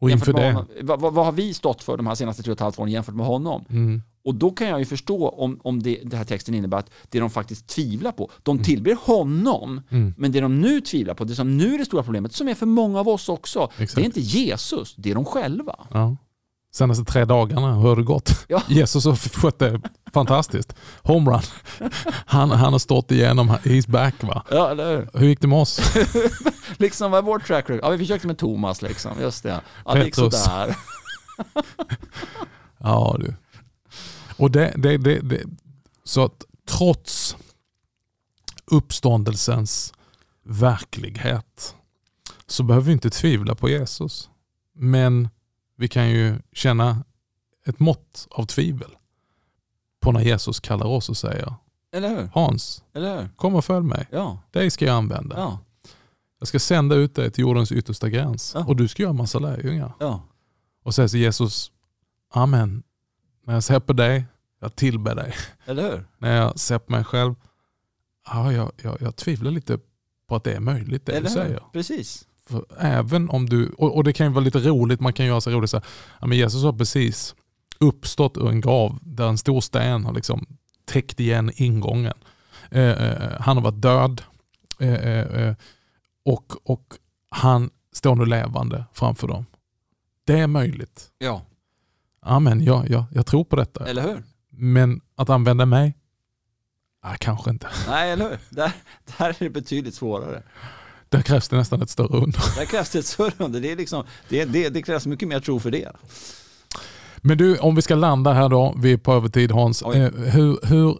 Och 0.00 0.10
inför 0.10 0.32
det. 0.32 0.64
vad, 0.82 1.00
vad, 1.00 1.24
har 1.24 1.32
vi 1.32 1.54
stått 1.54 1.82
för 1.82 1.96
de 1.96 2.06
här 2.06 2.14
senaste 2.14 2.42
tre 2.42 2.52
och 2.52 2.56
ett 2.56 2.60
halvt 2.60 2.78
åren 2.78 2.90
jämfört 2.92 3.14
med 3.14 3.26
honom? 3.26 3.64
Mm. 3.70 4.02
Och 4.24 4.34
då 4.34 4.50
kan 4.50 4.68
jag 4.68 4.78
ju 4.78 4.84
förstå 4.84 5.28
om, 5.28 5.60
om 5.62 5.82
det, 5.82 6.00
det 6.04 6.16
här 6.16 6.24
texten 6.24 6.54
innebär 6.54 6.78
att 6.78 6.90
det 7.08 7.20
de 7.20 7.30
faktiskt 7.30 7.66
tvivlar 7.66 8.12
på, 8.12 8.30
de 8.42 8.56
mm. 8.56 8.64
tillber 8.64 8.96
honom, 9.00 9.80
mm. 9.90 10.14
men 10.16 10.32
det 10.32 10.40
de 10.40 10.60
nu 10.60 10.80
tvivlar 10.80 11.14
på, 11.14 11.24
det 11.24 11.34
som 11.34 11.56
nu 11.56 11.74
är 11.74 11.78
det 11.78 11.84
stora 11.84 12.02
problemet, 12.02 12.32
som 12.32 12.48
är 12.48 12.54
för 12.54 12.66
många 12.66 13.00
av 13.00 13.08
oss 13.08 13.28
också, 13.28 13.70
Exakt. 13.78 13.94
det 13.94 14.02
är 14.02 14.04
inte 14.04 14.20
Jesus, 14.20 14.94
det 14.96 15.10
är 15.10 15.14
de 15.14 15.24
själva. 15.24 15.74
Ja. 15.90 16.16
Senaste 16.72 17.04
tre 17.04 17.24
dagarna, 17.24 17.74
hur 17.74 17.88
har 17.88 17.96
det 17.96 18.02
gått? 18.02 18.44
Ja. 18.48 18.62
Jesus 18.68 19.04
har 19.04 19.16
skött 19.16 19.58
det 19.58 19.80
fantastiskt. 20.12 20.74
Homerun. 21.02 21.42
Han, 22.26 22.50
han 22.50 22.72
har 22.72 22.78
stått 22.78 23.10
igenom, 23.10 23.50
he's 23.50 23.90
back 23.90 24.14
va? 24.22 24.44
Ja, 24.50 24.70
eller 24.70 25.08
hur 25.12 25.28
gick 25.28 25.40
det 25.40 25.48
med 25.48 25.58
oss? 25.58 25.80
liksom, 26.76 27.10
vad 27.10 27.18
är 27.18 27.22
vårt 27.22 27.46
track 27.46 27.70
record? 27.70 27.84
Ja, 27.84 27.90
vi 27.90 27.98
försökte 27.98 28.26
med 28.26 28.38
Thomas 28.38 28.82
liksom, 28.82 29.20
just 29.20 29.42
det. 29.42 29.60
Ja, 29.84 29.94
det 29.94 30.04
gick 30.04 30.14
sådär. 30.14 30.76
ja 32.78 33.16
du. 33.18 33.34
Och 34.36 34.50
det, 34.50 34.72
det, 34.76 34.96
det, 34.96 35.20
det, 35.20 35.42
så 36.04 36.24
att 36.24 36.44
trots 36.68 37.36
uppståndelsens 38.66 39.94
verklighet 40.44 41.74
så 42.46 42.62
behöver 42.62 42.86
vi 42.86 42.92
inte 42.92 43.10
tvivla 43.10 43.54
på 43.54 43.68
Jesus. 43.68 44.30
Men 44.74 45.28
vi 45.78 45.88
kan 45.88 46.10
ju 46.10 46.38
känna 46.52 47.04
ett 47.66 47.80
mått 47.80 48.26
av 48.30 48.44
tvivel 48.44 48.90
på 50.00 50.12
när 50.12 50.20
Jesus 50.20 50.60
kallar 50.60 50.86
oss 50.86 51.08
och 51.08 51.16
säger 51.16 51.54
hur? 51.92 52.30
Hans, 52.34 52.84
hur? 52.92 53.28
kom 53.36 53.54
och 53.54 53.64
följ 53.64 53.86
mig. 53.86 54.06
Ja. 54.10 54.38
Dig 54.50 54.70
ska 54.70 54.84
jag 54.84 54.96
använda. 54.96 55.36
Ja. 55.36 55.58
Jag 56.38 56.48
ska 56.48 56.58
sända 56.58 56.94
ut 56.94 57.14
dig 57.14 57.30
till 57.30 57.42
jordens 57.42 57.72
yttersta 57.72 58.08
gräns 58.08 58.52
ja. 58.54 58.64
och 58.64 58.76
du 58.76 58.88
ska 58.88 59.02
göra 59.02 59.12
massa 59.12 59.38
lärjungar. 59.38 59.92
Ja. 60.00 60.22
Och 60.82 60.94
säger 60.94 61.16
Jesus, 61.16 61.72
Amen, 62.30 62.82
när 63.46 63.54
jag 63.54 63.64
ser 63.64 63.80
på 63.80 63.92
dig, 63.92 64.24
jag 64.60 64.76
tillber 64.76 65.14
dig. 65.14 65.34
Hur? 65.64 66.04
När 66.18 66.36
jag 66.36 66.58
ser 66.58 66.78
på 66.78 66.92
mig 66.92 67.04
själv, 67.04 67.34
ja, 68.26 68.52
jag, 68.52 68.72
jag, 68.82 68.96
jag 69.00 69.16
tvivlar 69.16 69.50
lite 69.50 69.78
på 70.28 70.36
att 70.36 70.44
det 70.44 70.52
är 70.52 70.60
möjligt 70.60 71.06
det 71.06 71.12
Eller 71.12 71.28
du 71.28 71.34
säger. 71.34 71.62
Precis. 71.72 72.27
Även 72.78 73.30
om 73.30 73.48
du, 73.48 73.68
och, 73.68 73.96
och 73.96 74.04
det 74.04 74.12
kan 74.12 74.26
ju 74.26 74.32
vara 74.32 74.44
lite 74.44 74.58
roligt, 74.58 75.00
man 75.00 75.12
kan 75.12 75.26
göra 75.26 75.40
sig 75.40 75.52
roligt 75.52 75.70
så 75.70 75.76
här, 75.76 75.86
ja, 76.20 76.26
men 76.26 76.38
Jesus 76.38 76.62
har 76.64 76.72
precis 76.72 77.34
uppstått 77.80 78.36
ur 78.36 78.48
en 78.48 78.60
grav 78.60 78.98
där 79.02 79.28
en 79.28 79.38
stor 79.38 79.60
sten 79.60 80.04
har 80.04 80.12
liksom 80.12 80.46
täckt 80.84 81.20
igen 81.20 81.50
ingången. 81.54 82.14
Eh, 82.70 82.82
eh, 82.82 83.40
han 83.40 83.56
har 83.56 83.64
varit 83.64 83.82
död 83.82 84.22
eh, 84.80 84.94
eh, 84.94 85.42
eh, 85.42 85.54
och, 86.24 86.52
och 86.70 86.84
han 87.30 87.70
står 87.92 88.14
nu 88.16 88.24
levande 88.24 88.84
framför 88.92 89.28
dem. 89.28 89.46
Det 90.26 90.38
är 90.40 90.46
möjligt. 90.46 91.10
Ja, 91.18 91.42
Amen, 92.20 92.64
ja, 92.64 92.84
ja, 92.88 93.06
jag 93.12 93.26
tror 93.26 93.44
på 93.44 93.56
detta. 93.56 93.86
eller 93.86 94.02
hur? 94.02 94.22
Men 94.50 95.00
att 95.16 95.30
använda 95.30 95.66
mig? 95.66 95.94
Ah, 97.02 97.14
kanske 97.18 97.50
inte. 97.50 97.68
Nej, 97.88 98.10
eller 98.12 98.30
hur? 98.30 98.38
Där, 98.50 98.72
där 99.18 99.28
är 99.28 99.36
det 99.38 99.50
betydligt 99.50 99.94
svårare. 99.94 100.42
Där 101.08 101.22
krävs 101.22 101.48
det 101.48 101.56
nästan 101.56 101.82
ett 101.82 101.90
större 101.90 102.16
under. 102.18 102.56
Där 102.56 102.64
krävs 102.64 102.90
det 102.90 102.98
ett 102.98 103.06
större 103.06 103.32
under. 103.38 103.60
Det, 103.60 103.72
är 103.72 103.76
liksom, 103.76 104.04
det, 104.28 104.44
det, 104.44 104.68
det 104.68 104.82
krävs 104.82 105.06
mycket 105.06 105.28
mer 105.28 105.40
tro 105.40 105.60
för 105.60 105.70
det. 105.70 105.88
Men 107.16 107.38
du, 107.38 107.58
om 107.58 107.74
vi 107.74 107.82
ska 107.82 107.94
landa 107.94 108.32
här 108.32 108.48
då, 108.48 108.74
vi 108.82 108.92
är 108.92 108.96
på 108.96 109.12
övertid 109.12 109.50
Hans. 109.52 109.82
Eh, 109.82 110.10
hur, 110.12 110.66
hur 110.66 110.98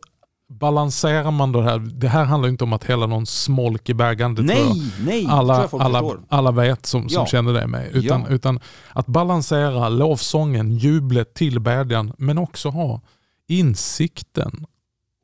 balanserar 0.51 1.31
man 1.31 1.53
då 1.53 1.61
det 1.61 1.71
här? 1.71 1.79
Det 1.79 2.09
här 2.09 2.25
handlar 2.25 2.49
inte 2.49 2.64
om 2.64 2.73
att 2.73 2.85
hälla 2.85 3.07
någon 3.07 3.27
smolk 3.27 3.88
i 3.88 3.94
bägaren. 3.94 4.35
det 4.35 4.42
tror 4.42 4.59
jag. 4.59 4.77
Nej, 4.77 4.92
nej, 5.07 5.25
tror 5.25 5.35
alla, 5.35 5.61
jag 5.61 5.71
folk 5.71 5.83
alla, 5.83 6.01
förstår. 6.01 6.21
alla 6.29 6.51
vet 6.51 6.87
som, 6.87 7.09
som 7.09 7.21
Ja. 7.21 7.27
känner 7.27 7.53
det 7.53 7.66
med. 7.66 7.88
Utan, 7.92 8.21
Ja. 8.29 8.35
utan 8.35 8.61
att 8.92 9.07
balansera 9.07 9.88
lovsången, 9.88 10.71
jublet, 10.77 11.35
tillbedjan, 11.35 12.12
men 12.18 12.38
också 12.38 12.68
ha 12.68 13.01
insikten, 13.49 14.66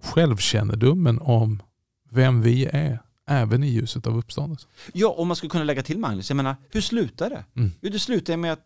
självkännedomen 0.03 1.19
om 1.23 1.63
vem 2.11 2.43
vi 2.43 2.65
är, 2.73 2.99
även 3.27 3.65
i 3.65 3.69
ljuset 3.69 4.07
av 4.07 4.17
uppståndelsen. 4.19 4.71
Ja, 4.93 5.09
om 5.09 5.29
man 5.29 5.37
skulle 5.37 5.51
kunna 5.51 5.65
lägga 5.65 5.83
till 5.83 5.99
Magnus, 5.99 6.31
jag 6.31 6.37
menar, 6.37 6.57
hur 6.71 6.81
slutar 6.81 7.31
det? 7.31 7.45
Mm. 7.57 7.73
Jo, 7.81 7.91
det 7.91 7.99
slutar 7.99 8.37
med 8.37 8.53
att 8.53 8.61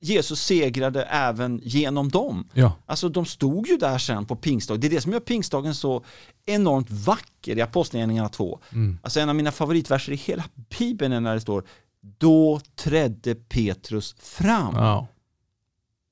Jesus 0.00 0.40
segrade 0.40 1.02
även 1.02 1.60
genom 1.64 2.08
dem. 2.08 2.48
Ja, 2.52 2.72
Alltså 2.86 3.08
de 3.08 3.24
stod 3.26 3.68
ju 3.68 3.76
där 3.76 3.98
sen 3.98 4.26
på 4.26 4.36
pingstdagen. 4.36 4.80
Det 4.80 4.86
är 4.86 4.90
det 4.90 5.00
som 5.00 5.12
gör 5.12 5.20
pingstdagen 5.20 5.74
så 5.74 6.04
enormt 6.46 6.90
vacker 6.90 7.58
i 7.58 7.60
Apostlagärningarna 7.60 8.28
2. 8.28 8.60
mm. 8.72 8.98
Alltså 9.02 9.20
en 9.20 9.28
av 9.28 9.34
mina 9.34 9.52
favoritverser 9.52 10.12
i 10.12 10.16
hela 10.16 10.44
Bibeln 10.78 11.12
är 11.12 11.20
när 11.20 11.34
det 11.34 11.40
står 11.40 11.64
Då 12.18 12.60
trädde 12.76 13.34
Petrus 13.34 14.14
fram. 14.18 14.74
ja. 14.76 15.06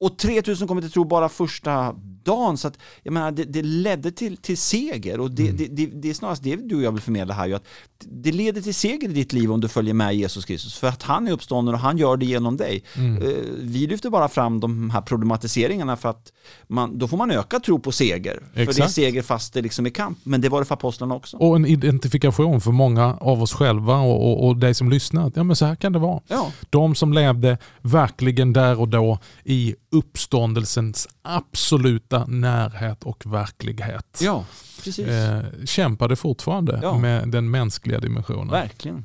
Och 0.03 0.19
3000 0.19 0.69
kommer 0.69 0.81
till 0.83 0.91
tro 0.91 1.05
bara 1.05 1.29
första 1.29 1.95
dagen. 2.25 2.59
Så 2.59 2.69
att, 2.69 2.79
jag 3.03 3.13
menar, 3.13 3.31
det, 3.33 3.45
det 3.45 3.63
ledde 3.63 4.11
till, 4.11 4.37
till 4.37 4.59
seger. 4.59 5.21
Och 5.21 5.31
det, 5.31 5.43
Mm. 5.43 5.57
det, 5.57 5.67
det, 5.67 5.87
det 5.87 6.11
är 6.11 6.15
snarast 6.15 6.43
det 6.43 6.57
du 6.57 6.77
och 6.77 6.83
jag 6.83 6.93
vill 6.93 7.01
förmedla 7.01 7.35
här. 7.35 7.47
Ju, 7.47 7.55
att 7.55 7.65
det 8.05 8.33
leder 8.33 8.61
till 8.61 8.75
seger 8.75 9.09
i 9.09 9.13
ditt 9.13 9.33
liv 9.33 9.53
om 9.53 9.61
du 9.61 9.69
följer 9.69 9.95
med 9.95 10.15
Jesus 10.15 10.45
Kristus. 10.45 10.75
För 10.79 10.89
att 10.89 11.03
han 11.03 11.29
är 11.29 11.33
uppstånden 11.33 11.75
och 11.75 11.81
han 11.81 11.99
gör 11.99 12.17
det 12.17 12.27
genom 12.27 12.57
dig. 12.57 12.85
Mm. 12.97 13.23
Eh, 13.23 13.29
Vi 13.61 13.87
lyfter 13.87 14.11
bara 14.11 14.29
fram 14.29 14.61
de 14.61 14.91
här 14.91 15.01
problematiseringarna 15.01 15.97
för 15.97 16.09
att 16.09 16.33
man, 16.69 16.99
då 16.99 17.09
får 17.09 17.17
man 17.17 17.31
öka 17.31 17.61
tro 17.61 17.79
på 17.79 17.93
seger. 17.93 18.33
För 18.53 18.57
det 18.57 18.63
är 18.63 18.69
Exakt. 18.69 18.93
seger 18.93 19.23
fast 19.23 19.55
det 19.55 19.63
liksom 19.63 19.87
är 19.87 19.91
kamp. 19.91 20.19
Men 20.25 20.41
det 20.41 20.49
var 20.49 20.59
det 20.61 20.65
för 20.65 20.75
apostlarna 20.75 21.15
också. 21.15 21.37
Och 21.37 21.57
en 21.57 21.67
identifikation 21.67 22.61
för 22.61 22.71
många 22.73 23.15
av 23.21 23.43
oss 23.43 23.53
själva 23.53 23.97
och, 23.97 24.31
och, 24.33 24.49
och 24.49 24.57
dig 24.57 24.75
som 24.75 24.91
lyssnar. 24.91 25.33
Ja, 25.35 25.43
men 25.45 25.57
så 25.57 25.65
här 25.67 25.77
kan 25.77 25.93
det 25.93 25.99
vara. 25.99 26.21
Ja, 26.29 26.53
De 26.71 26.95
som 26.95 27.13
levde 27.13 27.59
verkligen 27.81 28.53
där 28.53 28.81
och 28.81 28.89
då 28.89 29.19
i 29.45 29.75
uppståndelsens 29.93 31.09
absoluta 31.23 32.25
närhet 32.27 33.03
och 33.05 33.27
verklighet. 33.27 34.19
ja 34.23 34.45
precis. 34.85 35.09
Eh, 35.09 35.43
kämpade 35.65 36.17
fortfarande 36.17 36.81
Ja. 36.83 36.99
med 36.99 37.29
den 37.29 37.51
mänskliga 37.51 38.01
dimensionen. 38.01 38.49
Verkligen. 38.49 39.05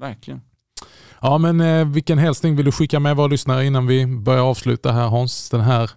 Verkligen. 0.00 0.40
Ja, 1.20 1.38
men 1.38 1.60
eh, 1.60 1.84
vilken 1.88 2.18
hälsning 2.18 2.56
vill 2.56 2.64
du 2.64 2.72
skicka 2.72 3.00
med 3.00 3.16
våra 3.16 3.26
lyssnare 3.26 3.66
innan 3.66 3.86
vi 3.86 4.06
börjar 4.06 4.42
avsluta 4.42 4.92
här 4.92 5.06
Hans? 5.08 5.50
Den 5.50 5.60
här, 5.60 5.90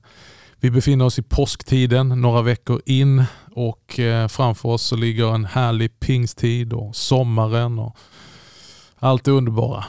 vi 0.60 0.72
befinner 0.72 1.06
oss 1.06 1.20
i 1.20 1.22
påsktiden, 1.22 2.08
några 2.22 2.42
veckor 2.42 2.82
in 2.86 3.24
och 3.56 4.00
eh, 4.00 4.28
framför 4.28 4.70
oss 4.70 4.84
så 4.84 4.96
ligger 4.96 5.36
en 5.36 5.46
härlig 5.46 6.00
pingsttid 6.00 6.74
och 6.74 6.96
sommaren 6.96 7.80
och 7.80 7.98
allt 9.00 9.24
det 9.24 9.32
underbara. 9.32 9.86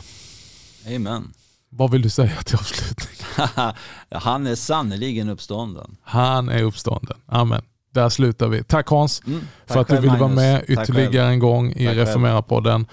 Amen. 0.97 1.33
Vad 1.69 1.91
vill 1.91 2.03
du 2.03 2.11
säga 2.11 2.43
till 2.43 2.57
avslutning? 2.57 3.10
Han 4.11 4.47
är 4.47 4.55
sannerligen 4.55 5.29
uppstånden. 5.29 5.97
Han 6.03 6.49
är 6.49 6.63
uppstånden. 6.63 7.17
Amen. 7.27 7.63
Där 7.95 8.09
slutar 8.09 8.49
vi. 8.49 8.63
Tack 8.63 8.89
Hans 8.89 9.23
Mm. 9.27 9.41
för 9.67 9.75
Tack 9.75 9.91
att 9.91 9.97
du 9.97 10.03
ville 10.09 10.19
vara 10.19 10.31
med 10.33 10.65
ytterligare 10.69 11.29
en 11.29 11.39
gång 11.39 11.73
i. 11.73 11.89
Reformera-podden. 11.89 12.87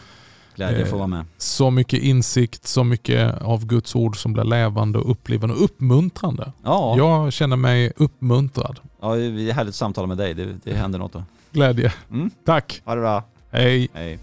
Glädje 0.55 0.77
att 0.81 0.86
Eh, 0.88 0.91
få 0.91 0.97
vara 0.97 1.07
med. 1.07 1.25
Så 1.38 1.69
mycket 1.71 1.99
insikt, 2.03 2.67
så 2.67 2.83
mycket 2.83 3.41
av 3.41 3.65
Guds 3.65 3.95
ord 3.95 4.21
som 4.21 4.33
blir 4.33 4.43
levande 4.43 4.99
och 4.99 5.12
upplivande 5.12 5.55
och 5.55 5.63
uppmuntrande. 5.63 6.51
Ja, 6.63 6.97
Jag 6.97 7.33
känner 7.33 7.55
mig 7.55 7.91
uppmuntrad. 7.97 8.79
ja, 9.01 9.15
det 9.15 9.49
är 9.49 9.53
härligt 9.53 9.69
att 9.71 9.75
samtala 9.75 10.07
med 10.07 10.17
dig. 10.17 10.33
Det, 10.33 10.47
det 10.63 10.73
händer 10.73 10.99
något 10.99 11.13
då. 11.13 11.23
Glädje. 11.51 11.93
Mm. 12.12 12.31
Tack. 12.45 12.81
Ha 12.86 12.95
det 12.95 13.01
bra. 13.01 13.23
Hej. 13.51 13.88
Hej. 13.93 14.19